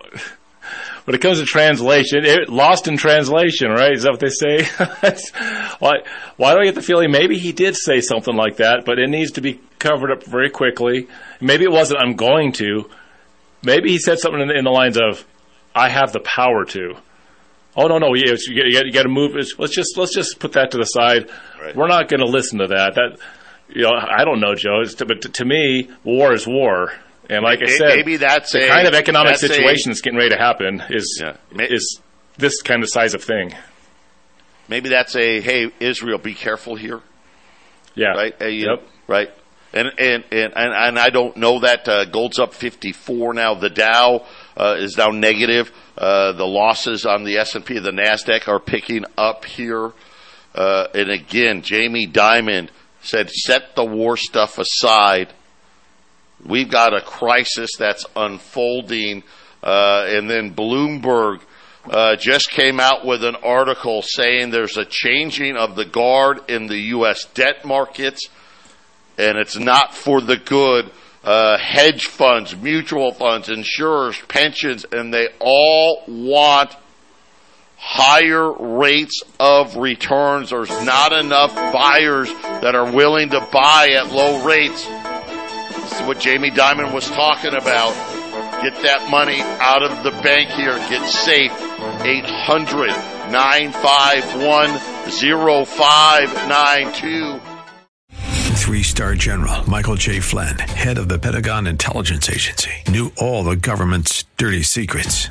when 1.07 1.15
it 1.15 1.21
comes 1.21 1.39
to 1.39 1.45
translation, 1.45 2.25
it, 2.25 2.49
lost 2.49 2.89
in 2.89 2.97
translation, 2.97 3.71
right? 3.71 3.93
Is 3.93 4.03
that 4.03 4.11
what 4.11 4.21
they 4.21 4.29
say? 4.29 4.65
why, 5.79 6.01
why 6.37 6.53
do 6.53 6.61
I 6.61 6.65
get 6.65 6.75
the 6.75 6.83
feeling 6.83 7.13
maybe 7.13 7.39
he 7.39 7.53
did 7.53 7.77
say 7.77 8.01
something 8.01 8.35
like 8.35 8.57
that, 8.57 8.85
but 8.85 8.99
it 8.99 9.09
needs 9.09 9.33
to 9.33 9.41
be 9.41 9.61
covered 9.79 10.11
up 10.11 10.25
very 10.25 10.51
quickly. 10.51 11.07
Maybe 11.41 11.65
it 11.65 11.71
wasn't, 11.71 12.01
I'm 12.01 12.17
going 12.17 12.53
to. 12.55 12.91
Maybe 13.63 13.91
he 13.91 13.99
said 13.99 14.19
something 14.19 14.41
in 14.43 14.49
the, 14.49 14.59
in 14.59 14.65
the 14.65 14.71
lines 14.71 14.99
of, 14.99 15.25
I 15.77 15.91
have 15.91 16.13
the 16.13 16.21
power 16.21 16.65
to. 16.65 16.97
Oh 17.77 17.87
no 17.89 17.99
no 17.99 18.15
you, 18.15 18.37
you, 18.49 18.63
you 18.65 18.93
got 18.93 19.03
to 19.03 19.09
move. 19.11 19.37
Let's 19.59 19.75
just 19.75 19.99
let's 19.99 20.15
just 20.15 20.39
put 20.39 20.55
that 20.55 20.71
to 20.71 20.79
the 20.79 20.85
side. 20.85 21.29
Right. 21.61 21.77
We're 21.77 21.89
not 21.89 22.09
going 22.09 22.21
to 22.21 22.27
listen 22.27 22.61
to 22.61 22.69
that. 22.69 22.95
That 22.95 23.19
you 23.69 23.83
know 23.83 23.93
I 23.93 24.25
don't 24.25 24.41
know 24.41 24.55
Joe, 24.55 24.83
but 25.07 25.21
to, 25.23 25.29
to 25.29 25.45
me 25.45 25.91
war 26.03 26.33
is 26.33 26.47
war. 26.47 26.93
And 27.29 27.43
like 27.43 27.61
I 27.63 27.67
said, 27.67 27.89
maybe 27.89 28.17
that's 28.19 28.53
the 28.53 28.65
a, 28.65 28.69
kind 28.69 28.87
of 28.87 28.95
economic 28.95 29.37
situation 29.37 29.91
that's 29.91 30.01
getting 30.01 30.19
ready 30.19 30.31
to 30.31 30.39
happen 30.39 30.83
is 30.91 31.21
yeah. 31.23 31.37
is 31.59 32.01
this 32.37 32.63
kind 32.63 32.83
of 32.83 32.89
size 32.89 33.15
of 33.15 33.25
thing. 33.25 33.53
Maybe 34.69 34.89
that's 34.89 35.17
a 35.17 35.41
hey 35.41 35.71
Israel, 35.81 36.19
be 36.19 36.35
careful 36.35 36.77
here. 36.77 37.01
Yeah. 37.95 38.09
Right. 38.09 38.35
Hey, 38.39 38.53
yep. 38.53 38.87
Right. 39.09 39.31
And 39.73 39.89
and, 39.99 40.25
and 40.31 40.53
and 40.57 40.73
and 40.75 40.99
I 40.99 41.11
don't 41.11 41.37
know 41.37 41.61
that 41.61 41.89
uh, 41.89 42.05
gold's 42.05 42.39
up 42.39 42.55
54 42.55 43.35
now. 43.35 43.55
The 43.55 43.71
Dow 43.71 44.25
uh, 44.57 44.77
is 44.79 44.97
now 44.97 45.09
negative. 45.09 45.73
Uh, 45.99 46.33
the 46.33 46.47
losses 46.47 47.05
on 47.05 47.25
the 47.25 47.39
S 47.39 47.55
and 47.55 47.65
P, 47.65 47.79
the 47.79 47.91
Nasdaq 47.91 48.49
are 48.49 48.61
picking 48.61 49.05
up 49.19 49.45
here. 49.45 49.93
Uh, 50.55 50.87
and 50.95 51.11
again, 51.11 51.63
Jamie 51.63 52.07
Dimon 52.07 52.69
said, 53.03 53.31
"Set 53.31 53.75
the 53.75 53.85
war 53.85 54.17
stuff 54.17 54.59
aside." 54.59 55.33
We've 56.47 56.71
got 56.71 56.95
a 56.95 57.01
crisis 57.01 57.71
that's 57.79 58.07
unfolding. 58.15 59.23
Uh, 59.63 60.05
and 60.07 60.31
then 60.31 60.55
Bloomberg 60.55 61.41
uh, 61.91 62.17
just 62.17 62.51
came 62.51 62.81
out 62.81 63.05
with 63.05 63.25
an 63.25 63.37
article 63.37 64.03
saying 64.03 64.51
there's 64.51 64.77
a 64.77 64.85
changing 64.85 65.57
of 65.57 65.77
the 65.77 65.85
guard 65.85 66.41
in 66.49 66.67
the 66.67 66.79
U.S. 66.79 67.25
debt 67.35 67.65
markets, 67.65 68.29
and 69.19 69.39
it's 69.39 69.57
not 69.57 69.95
for 69.95 70.21
the 70.21 70.37
good. 70.37 70.91
Uh, 71.25 71.59
hedge 71.59 72.07
funds, 72.07 72.55
mutual 72.55 73.13
funds, 73.13 73.49
insurers, 73.49 74.17
pensions, 74.29 74.87
and 74.93 75.13
they 75.13 75.27
all 75.41 76.05
want 76.07 76.71
higher 77.77 78.53
rates 78.53 79.23
of 79.41 79.77
returns. 79.77 80.51
There's 80.51 80.71
not 80.85 81.13
enough 81.13 81.55
buyers 81.55 82.29
that 82.43 82.75
are 82.77 82.93
willing 82.93 83.31
to 83.31 83.41
buy 83.53 83.89
at 83.99 84.13
low 84.13 84.45
rates. 84.45 84.87
This 85.97 86.03
is 86.03 86.09
what 86.09 86.21
Jamie 86.21 86.51
Dimon 86.51 86.93
was 86.93 87.09
talking 87.09 87.55
about. 87.55 87.95
Get 88.61 88.75
that 88.83 89.09
money 89.11 89.41
out 89.41 89.83
of 89.83 90.05
the 90.05 90.11
bank 90.23 90.51
here. 90.51 90.77
Get 90.91 91.09
safe. 91.09 91.51
800 92.05 92.89
951 93.33 94.77
0592. 95.65 97.41
Three 98.57 98.83
star 98.83 99.15
general 99.15 99.67
Michael 99.71 99.95
J. 99.95 100.21
Flynn, 100.21 100.59
head 100.59 100.99
of 100.99 101.09
the 101.09 101.19
Pentagon 101.19 101.67
Intelligence 101.67 102.29
Agency, 102.29 102.73
knew 102.89 103.11
all 103.17 103.43
the 103.43 103.57
government's 103.57 104.25
dirty 104.37 104.65
secrets. 104.65 105.31